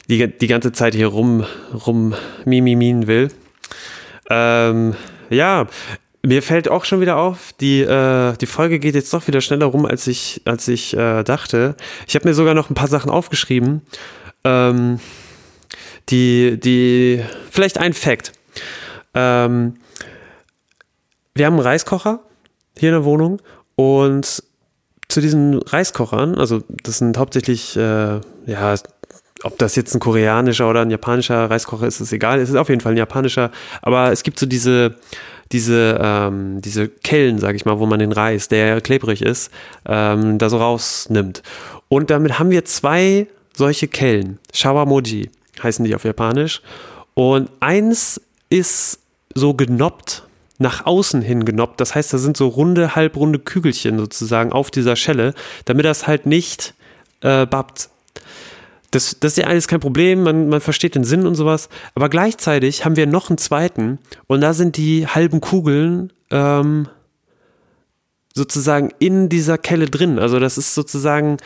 die, 0.09 0.29
die 0.29 0.47
ganze 0.47 0.73
Zeit 0.73 0.95
hier 0.95 1.09
rum, 1.09 1.45
rum 1.87 2.15
mimimin 2.45 3.07
will. 3.07 3.29
Ähm, 4.31 4.95
ja, 5.31 5.67
mir 6.25 6.43
fällt 6.43 6.69
auch 6.69 6.85
schon 6.85 7.01
wieder 7.01 7.17
auf, 7.17 7.53
die, 7.61 7.83
äh, 7.83 8.37
die 8.37 8.47
Folge 8.47 8.79
geht 8.79 8.95
jetzt 8.95 9.13
doch 9.13 9.27
wieder 9.27 9.41
schneller 9.41 9.67
rum, 9.67 9.85
als 9.85 10.07
ich, 10.07 10.41
als 10.45 10.67
ich 10.69 10.97
äh, 10.97 11.23
dachte. 11.23 11.77
Ich 12.07 12.15
habe 12.15 12.27
mir 12.27 12.35
sogar 12.35 12.55
noch 12.55 12.71
ein 12.71 12.75
paar 12.75 12.89
Sachen 12.89 13.11
aufgeschrieben. 13.11 13.83
Ähm, 14.43 15.01
die, 16.09 16.59
die, 16.59 17.23
vielleicht 17.51 17.79
ein 17.79 17.93
Fact. 17.93 18.33
Ähm, 19.15 19.75
wir 21.35 21.47
haben 21.47 21.55
einen 21.55 21.63
Reiskocher 21.63 22.21
hier 22.79 22.91
in 22.91 22.95
der 22.95 23.05
Wohnung 23.05 23.41
und 23.77 24.43
zu 25.09 25.21
diesen 25.21 25.59
Reiskochern, 25.59 26.37
also 26.37 26.63
das 26.69 26.99
sind 26.99 27.19
hauptsächlich, 27.19 27.77
äh, 27.77 28.21
ja, 28.47 28.75
ob 29.43 29.59
das 29.59 29.77
jetzt 29.77 29.95
ein 29.95 30.01
koreanischer 30.01 30.69
oder 30.69 30.81
ein 30.81 30.91
japanischer 30.91 31.51
Reiskocher 31.51 31.87
ist, 31.87 32.01
ist 32.01 32.13
egal. 32.13 32.41
Es 32.41 32.49
ist 32.49 32.57
auf 32.57 32.71
jeden 32.71 32.81
Fall 32.81 32.93
ein 32.93 32.99
japanischer, 32.99 33.51
aber 33.83 34.11
es 34.11 34.23
gibt 34.23 34.39
so 34.39 34.47
diese, 34.47 34.97
diese, 35.55 36.01
ähm, 36.03 36.61
diese 36.61 36.89
Kellen, 36.89 37.39
sag 37.39 37.55
ich 37.55 37.65
mal, 37.65 37.79
wo 37.79 37.87
man 37.87 38.01
den 38.01 38.11
Reis, 38.11 38.49
der 38.49 38.81
klebrig 38.81 39.23
ist, 39.23 39.53
ähm, 39.87 40.37
da 40.39 40.51
so 40.51 40.59
rausnimmt. 40.59 41.45
Und 41.89 42.11
damit 42.11 42.41
haben 42.41 42.51
wir 42.51 42.65
zwei 42.65 43.29
solche 43.57 43.87
Kellen. 43.87 44.41
Shawamoji 44.53 45.31
heißen 45.63 45.85
die 45.85 45.95
auf 45.95 46.03
Japanisch. 46.03 46.61
Und 47.15 47.51
eins 47.61 48.21
ist 48.51 48.99
so 49.33 49.55
genoppt, 49.55 50.25
nach 50.59 50.87
außen 50.87 51.23
hin 51.23 51.45
genoppt. 51.45 51.81
Das 51.81 51.95
heißt, 51.95 52.13
da 52.13 52.19
sind 52.19 52.37
so 52.37 52.49
runde, 52.49 52.97
halbrunde 52.97 53.39
Kügelchen 53.39 53.97
sozusagen 53.99 54.51
auf 54.51 54.73
dieser 54.73 54.97
Schelle, 54.97 55.35
damit 55.67 55.85
das 55.85 56.09
halt 56.09 56.27
nicht 56.27 56.75
äh, 57.21 57.47
babbt. 57.47 57.91
Das, 58.95 59.19
das 59.19 59.33
ist 59.33 59.39
ja 59.39 59.49
alles 59.49 59.67
kein 59.67 59.81
Problem, 59.81 60.23
man, 60.23 60.49
man 60.49 60.61
versteht 60.61 60.95
den 60.95 61.03
Sinn 61.03 61.27
und 61.27 61.35
sowas. 61.35 61.69
Aber 61.97 62.09
gleichzeitig 62.09 62.85
haben 62.85 62.95
wir 62.97 63.07
noch 63.07 63.29
einen 63.29 63.39
zweiten 63.39 63.99
und 64.29 64.41
da 64.41 64.53
sind 64.55 64.77
die 64.77 65.09
halben 65.09 65.41
Kugeln 65.41 66.13
ähm, 66.31 66.89
sozusagen 68.35 68.93
in 69.01 69.29
dieser 69.29 69.59
Kelle 69.59 69.87
drin. 69.87 70.21
Also 70.21 70.39
das 70.39 70.59
ist 70.59 70.77
sozusagen, 70.77 71.39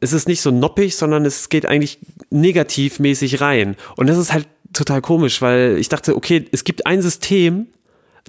es 0.00 0.12
ist 0.12 0.28
nicht 0.28 0.42
so 0.42 0.50
noppig, 0.50 0.96
sondern 0.96 1.24
es 1.24 1.48
geht 1.48 1.64
eigentlich 1.64 1.98
negativmäßig 2.28 3.40
rein. 3.40 3.76
Und 3.96 4.08
das 4.08 4.18
ist 4.18 4.30
halt 4.30 4.48
total 4.74 5.00
komisch, 5.00 5.40
weil 5.40 5.78
ich 5.78 5.88
dachte, 5.88 6.14
okay, 6.14 6.46
es 6.52 6.64
gibt 6.64 6.86
ein 6.86 7.00
System, 7.00 7.68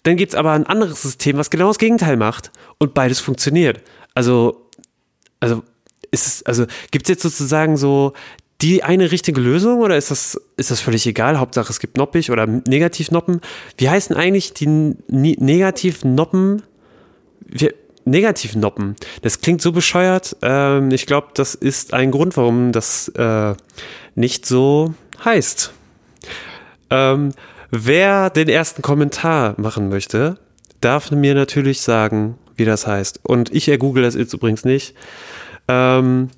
dann 0.03 0.15
gibt 0.15 0.31
es 0.31 0.39
aber 0.39 0.53
ein 0.53 0.65
anderes 0.65 1.01
System, 1.01 1.35
was 1.35 1.49
genau 1.49 1.67
das 1.67 1.79
Gegenteil 1.79 2.15
macht 2.15 2.51
und 2.77 2.93
beides 2.93 3.19
funktioniert. 3.19 3.81
Also, 4.15 4.69
also 5.41 5.63
ist 6.11 6.27
es, 6.27 6.45
also 6.45 6.65
gibt 6.91 7.05
es 7.05 7.09
jetzt 7.09 7.23
sozusagen 7.23 7.77
so 7.77 8.13
die 8.61 8.83
eine 8.83 9.11
richtige 9.11 9.39
Lösung 9.39 9.79
oder 9.79 9.95
ist 9.95 10.11
das, 10.11 10.39
ist 10.57 10.69
das 10.69 10.81
völlig 10.81 11.07
egal? 11.07 11.39
Hauptsache 11.39 11.71
es 11.71 11.79
gibt 11.79 11.97
Noppig 11.97 12.29
oder 12.29 12.45
Negativnoppen. 12.45 13.39
Wie 13.77 13.89
heißen 13.89 14.15
eigentlich 14.15 14.53
die 14.53 14.95
Negativnoppen? 15.07 16.63
Negativnoppen. 18.05 18.95
Das 19.21 19.39
klingt 19.41 19.61
so 19.61 19.71
bescheuert. 19.71 20.35
Ähm, 20.41 20.91
ich 20.91 21.05
glaube, 21.05 21.29
das 21.35 21.55
ist 21.55 21.93
ein 21.93 22.11
Grund, 22.11 22.35
warum 22.37 22.71
das 22.71 23.07
äh, 23.09 23.53
nicht 24.15 24.45
so 24.45 24.93
heißt. 25.23 25.71
Ähm, 26.89 27.31
wer 27.71 28.29
den 28.29 28.49
ersten 28.49 28.81
Kommentar 28.81 29.53
machen 29.57 29.89
möchte, 29.89 30.37
darf 30.81 31.11
mir 31.11 31.35
natürlich 31.35 31.81
sagen, 31.81 32.37
wie 32.55 32.65
das 32.65 32.87
heißt. 32.87 33.21
Und 33.23 33.53
ich 33.53 33.69
ergoogle 33.69 34.03
das 34.03 34.15
jetzt 34.15 34.33
übrigens 34.33 34.65
nicht. 34.65 34.95
Ähm, 35.69 36.29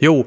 jo, 0.00 0.26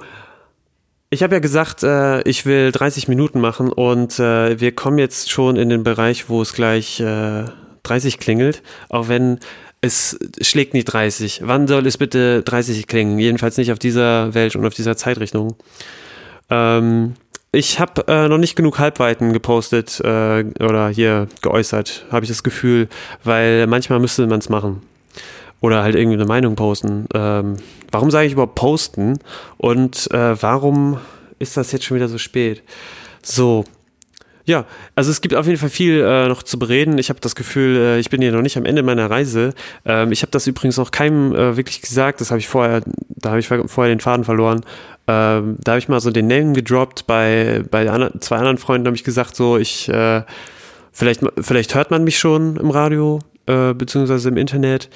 ich 1.09 1.21
habe 1.21 1.35
ja 1.35 1.39
gesagt, 1.39 1.83
äh, 1.83 2.21
ich 2.21 2.45
will 2.45 2.71
30 2.71 3.07
Minuten 3.09 3.41
machen 3.41 3.71
und 3.71 4.19
äh, 4.19 4.59
wir 4.59 4.73
kommen 4.73 4.97
jetzt 4.97 5.29
schon 5.29 5.57
in 5.57 5.69
den 5.69 5.83
Bereich, 5.83 6.29
wo 6.29 6.41
es 6.41 6.53
gleich 6.53 6.99
äh, 7.01 7.45
30 7.83 8.19
klingelt, 8.19 8.63
auch 8.89 9.09
wenn 9.09 9.39
es 9.81 10.17
schlägt 10.41 10.73
nicht 10.73 10.85
30. 10.85 11.41
Wann 11.43 11.67
soll 11.67 11.85
es 11.85 11.97
bitte 11.97 12.41
30 12.41 12.87
klingen? 12.87 13.19
Jedenfalls 13.19 13.57
nicht 13.57 13.71
auf 13.71 13.79
dieser 13.79 14.33
Welt 14.33 14.55
und 14.55 14.65
auf 14.65 14.73
dieser 14.73 14.97
Zeitrichtung. 14.97 15.55
Ähm, 16.49 17.13
ich 17.51 17.79
habe 17.79 18.05
äh, 18.07 18.27
noch 18.27 18.37
nicht 18.37 18.55
genug 18.55 18.79
Halbweiten 18.79 19.33
gepostet 19.33 19.99
äh, 20.01 20.45
oder 20.59 20.89
hier 20.89 21.27
geäußert, 21.41 22.05
habe 22.11 22.23
ich 22.23 22.29
das 22.29 22.43
Gefühl, 22.43 22.87
weil 23.23 23.67
manchmal 23.67 23.99
müsste 23.99 24.25
man 24.25 24.39
es 24.39 24.49
machen 24.49 24.81
oder 25.61 25.83
halt 25.83 25.95
irgendwie 25.95 26.17
eine 26.17 26.25
Meinung 26.25 26.55
posten. 26.55 27.07
Ähm, 27.13 27.57
warum 27.91 28.11
sage 28.11 28.27
ich 28.27 28.33
überhaupt 28.33 28.55
posten 28.55 29.19
und 29.57 30.09
äh, 30.11 30.41
warum 30.41 30.99
ist 31.39 31.57
das 31.57 31.71
jetzt 31.71 31.85
schon 31.85 31.95
wieder 31.95 32.07
so 32.07 32.17
spät? 32.17 32.63
So, 33.23 33.65
Ja, 34.47 34.63
also 34.95 35.11
es 35.11 35.19
gibt 35.19 35.35
auf 35.35 35.45
jeden 35.45 35.59
Fall 35.59 35.69
viel 35.69 35.99
äh, 35.99 36.29
noch 36.29 36.41
zu 36.41 36.57
bereden. 36.57 36.97
Ich 36.97 37.09
habe 37.09 37.19
das 37.19 37.35
Gefühl, 37.35 37.75
äh, 37.75 37.99
ich 37.99 38.09
bin 38.09 38.21
hier 38.21 38.31
noch 38.31 38.41
nicht 38.41 38.57
am 38.57 38.63
Ende 38.63 38.81
meiner 38.81 39.09
Reise. 39.11 39.53
Ähm, 39.83 40.13
ich 40.13 40.21
habe 40.21 40.31
das 40.31 40.47
übrigens 40.47 40.77
noch 40.77 40.91
keinem 40.91 41.35
äh, 41.35 41.57
wirklich 41.57 41.81
gesagt. 41.81 42.21
Das 42.21 42.31
habe 42.31 42.39
ich 42.39 42.47
vorher, 42.47 42.81
da 43.09 43.31
habe 43.31 43.41
ich 43.41 43.47
vorher 43.47 43.93
den 43.93 43.99
Faden 43.99 44.23
verloren. 44.23 44.61
Ähm, 45.05 45.57
da 45.59 45.71
habe 45.73 45.79
ich 45.79 45.89
mal 45.89 45.99
so 45.99 46.11
den 46.11 46.27
Name 46.27 46.53
gedroppt 46.53 47.07
bei, 47.07 47.61
bei 47.69 47.89
anderen, 47.89 48.21
zwei 48.21 48.37
anderen 48.37 48.57
Freunden, 48.57 48.87
habe 48.87 48.95
ich 48.95 49.03
gesagt, 49.03 49.35
so 49.35 49.57
ich 49.57 49.89
äh, 49.89 50.23
vielleicht, 50.93 51.21
vielleicht 51.41 51.75
hört 51.75 51.91
man 51.91 52.05
mich 52.05 52.17
schon 52.17 52.55
im 52.55 52.71
Radio, 52.71 53.19
äh, 53.47 53.73
beziehungsweise 53.73 54.29
im 54.29 54.37
Internet. 54.37 54.89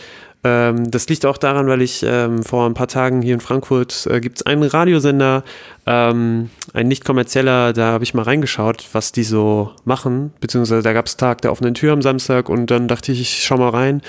Ähm, 0.44 0.90
das 0.90 1.08
liegt 1.08 1.26
auch 1.26 1.38
daran, 1.38 1.68
weil 1.68 1.82
ich 1.82 2.04
ähm, 2.04 2.42
vor 2.42 2.66
ein 2.66 2.74
paar 2.74 2.88
Tagen 2.88 3.22
hier 3.22 3.36
in 3.36 3.40
Frankfurt 3.40 4.08
äh, 4.10 4.20
gibt 4.20 4.38
es 4.38 4.46
einen 4.46 4.64
Radiosender, 4.64 5.44
ähm, 5.86 6.50
ein 6.74 6.88
nicht 6.88 7.06
kommerzieller, 7.06 7.74
da 7.74 7.92
habe 7.92 8.04
ich 8.04 8.16
mal 8.16 8.24
reingeschaut, 8.24 8.88
was 8.94 9.12
die 9.12 9.24
so 9.24 9.72
machen, 9.86 10.34
beziehungsweise 10.40 10.82
da 10.82 10.94
gab 10.94 11.06
es 11.06 11.18
Tag 11.18 11.42
der 11.42 11.52
offenen 11.52 11.76
Tür 11.76 11.94
am 11.94 12.02
Samstag 12.02 12.50
und 12.50 12.72
dann 12.72 12.88
dachte 12.88 13.12
ich, 13.12 13.22
ich 13.22 13.44
schau 13.44 13.58
mal 13.58 13.70
rein. 13.70 14.02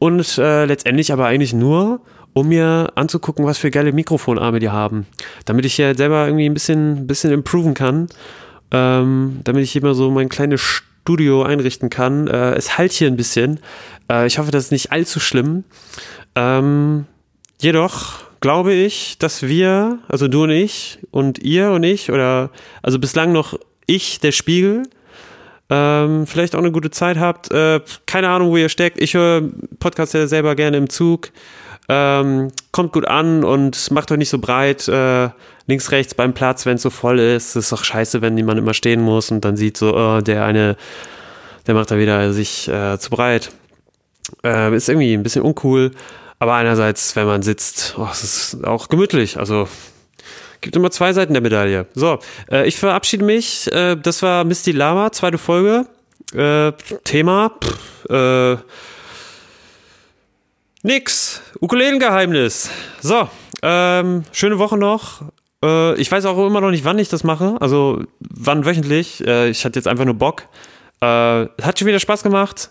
Und 0.00 0.38
äh, 0.38 0.64
letztendlich 0.64 1.12
aber 1.12 1.26
eigentlich 1.26 1.52
nur, 1.52 2.00
um 2.32 2.48
mir 2.48 2.90
anzugucken, 2.96 3.44
was 3.44 3.58
für 3.58 3.70
geile 3.70 3.92
Mikrofonarme 3.92 4.58
die 4.58 4.70
haben, 4.70 5.06
damit 5.44 5.64
ich 5.64 5.78
ja 5.78 5.94
selber 5.94 6.26
irgendwie 6.26 6.46
ein 6.46 6.54
bisschen, 6.54 7.06
bisschen 7.06 7.32
improven 7.32 7.74
kann, 7.74 8.08
ähm, 8.72 9.40
damit 9.44 9.62
ich 9.62 9.76
immer 9.76 9.94
so 9.94 10.10
mein 10.10 10.28
kleines 10.28 10.60
Studio 11.08 11.42
einrichten 11.42 11.88
kann. 11.88 12.26
Äh, 12.26 12.52
es 12.52 12.76
halt 12.76 12.92
hier 12.92 13.08
ein 13.08 13.16
bisschen. 13.16 13.60
Äh, 14.10 14.26
ich 14.26 14.38
hoffe, 14.38 14.50
das 14.50 14.64
ist 14.64 14.72
nicht 14.72 14.92
allzu 14.92 15.20
schlimm. 15.20 15.64
Ähm, 16.34 17.06
jedoch 17.60 18.20
glaube 18.40 18.72
ich, 18.72 19.18
dass 19.18 19.42
wir, 19.42 19.98
also 20.08 20.28
du 20.28 20.44
und 20.44 20.50
ich 20.50 20.98
und 21.10 21.38
ihr 21.38 21.70
und 21.70 21.82
ich, 21.82 22.10
oder 22.10 22.50
also 22.82 22.98
bislang 22.98 23.32
noch 23.32 23.58
ich, 23.86 24.20
der 24.20 24.32
Spiegel, 24.32 24.84
ähm, 25.70 26.26
vielleicht 26.26 26.54
auch 26.54 26.60
eine 26.60 26.72
gute 26.72 26.90
Zeit 26.90 27.18
habt. 27.18 27.50
Äh, 27.50 27.80
keine 28.06 28.28
Ahnung, 28.30 28.50
wo 28.50 28.56
ihr 28.56 28.68
steckt. 28.68 29.00
Ich 29.00 29.14
höre 29.14 29.42
Podcasts 29.78 30.14
ja 30.14 30.26
selber 30.26 30.54
gerne 30.54 30.76
im 30.76 30.88
Zug. 30.88 31.30
Ähm, 31.90 32.52
kommt 32.70 32.92
gut 32.92 33.06
an 33.06 33.44
und 33.44 33.90
macht 33.90 34.10
euch 34.12 34.18
nicht 34.18 34.28
so 34.28 34.38
breit. 34.38 34.88
Äh, 34.88 35.30
links, 35.66 35.90
rechts 35.90 36.14
beim 36.14 36.34
Platz, 36.34 36.66
wenn 36.66 36.76
es 36.76 36.82
so 36.82 36.90
voll 36.90 37.18
ist. 37.18 37.56
ist 37.56 37.72
doch 37.72 37.84
scheiße, 37.84 38.22
wenn 38.22 38.36
jemand 38.36 38.58
immer 38.58 38.74
stehen 38.74 39.00
muss 39.00 39.30
und 39.30 39.44
dann 39.44 39.56
sieht 39.56 39.76
so, 39.76 39.94
oh, 39.96 40.20
der 40.20 40.44
eine, 40.44 40.76
der 41.66 41.74
macht 41.74 41.90
da 41.90 41.98
wieder 41.98 42.32
sich 42.32 42.68
äh, 42.68 42.98
zu 42.98 43.10
breit. 43.10 43.50
Äh, 44.44 44.74
ist 44.74 44.88
irgendwie 44.88 45.14
ein 45.14 45.22
bisschen 45.22 45.42
uncool. 45.42 45.92
Aber 46.38 46.54
einerseits, 46.54 47.16
wenn 47.16 47.26
man 47.26 47.42
sitzt, 47.42 47.94
oh, 47.98 48.08
es 48.10 48.22
ist 48.22 48.64
auch 48.64 48.88
gemütlich. 48.88 49.38
Also 49.38 49.68
gibt 50.60 50.76
immer 50.76 50.90
zwei 50.90 51.12
Seiten 51.12 51.32
der 51.32 51.42
Medaille. 51.42 51.86
So, 51.94 52.18
äh, 52.50 52.66
ich 52.66 52.76
verabschiede 52.76 53.24
mich. 53.24 53.70
Äh, 53.72 53.96
das 53.96 54.22
war 54.22 54.44
Misty 54.44 54.72
Lama, 54.72 55.10
zweite 55.12 55.38
Folge. 55.38 55.86
Äh, 56.34 56.72
Thema. 57.04 57.52
Pff, 57.60 58.10
äh, 58.10 58.56
nix. 60.82 61.42
Ukulelengeheimnis. 61.60 62.70
So, 63.00 63.28
ähm, 63.62 64.24
schöne 64.32 64.58
Woche 64.58 64.76
noch. 64.76 65.22
Äh, 65.64 65.94
ich 66.00 66.10
weiß 66.10 66.24
auch 66.26 66.46
immer 66.46 66.60
noch 66.60 66.70
nicht, 66.70 66.84
wann 66.84 66.98
ich 66.98 67.08
das 67.08 67.24
mache. 67.24 67.56
Also 67.60 68.02
wann 68.20 68.64
wöchentlich. 68.64 69.26
Äh, 69.26 69.48
ich 69.48 69.64
hatte 69.64 69.78
jetzt 69.78 69.88
einfach 69.88 70.04
nur 70.04 70.14
Bock. 70.14 70.44
Hat 71.00 71.78
schon 71.78 71.86
wieder 71.86 72.00
Spaß 72.00 72.24
gemacht, 72.24 72.70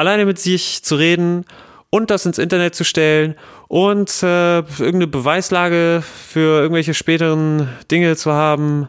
alleine 0.00 0.24
mit 0.24 0.38
sich 0.38 0.82
zu 0.82 0.96
reden 0.96 1.44
und 1.90 2.10
das 2.10 2.24
ins 2.24 2.38
Internet 2.38 2.74
zu 2.74 2.84
stellen 2.84 3.34
und 3.68 4.22
äh, 4.22 4.58
irgendeine 4.58 5.06
Beweislage 5.08 6.02
für 6.02 6.62
irgendwelche 6.62 6.94
späteren 6.94 7.68
Dinge 7.90 8.16
zu 8.16 8.32
haben, 8.32 8.88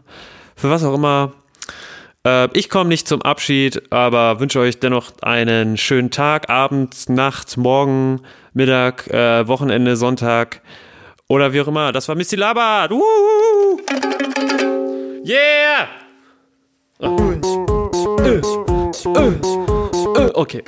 für 0.56 0.70
was 0.70 0.84
auch 0.84 0.94
immer. 0.94 1.34
Äh, 2.26 2.48
ich 2.58 2.70
komme 2.70 2.88
nicht 2.88 3.08
zum 3.10 3.22
Abschied, 3.24 3.92
aber 3.92 4.40
wünsche 4.40 4.60
euch 4.60 4.80
dennoch 4.80 5.12
einen 5.22 5.76
schönen 5.78 6.12
Tag, 6.12 6.50
Abend, 6.50 7.10
Nacht, 7.10 7.58
Morgen, 7.58 8.22
Mittag, 8.54 9.08
äh, 9.08 9.46
Wochenende, 9.48 9.98
Sonntag 9.98 10.62
oder 11.28 11.52
wie 11.52 11.62
auch 11.62 11.68
immer. 11.68 11.92
Das 11.92 12.08
war 12.08 12.16
Misty 12.16 12.38
Labat. 12.38 12.92
Yeah! 15.26 15.88
Okay. 20.34 20.64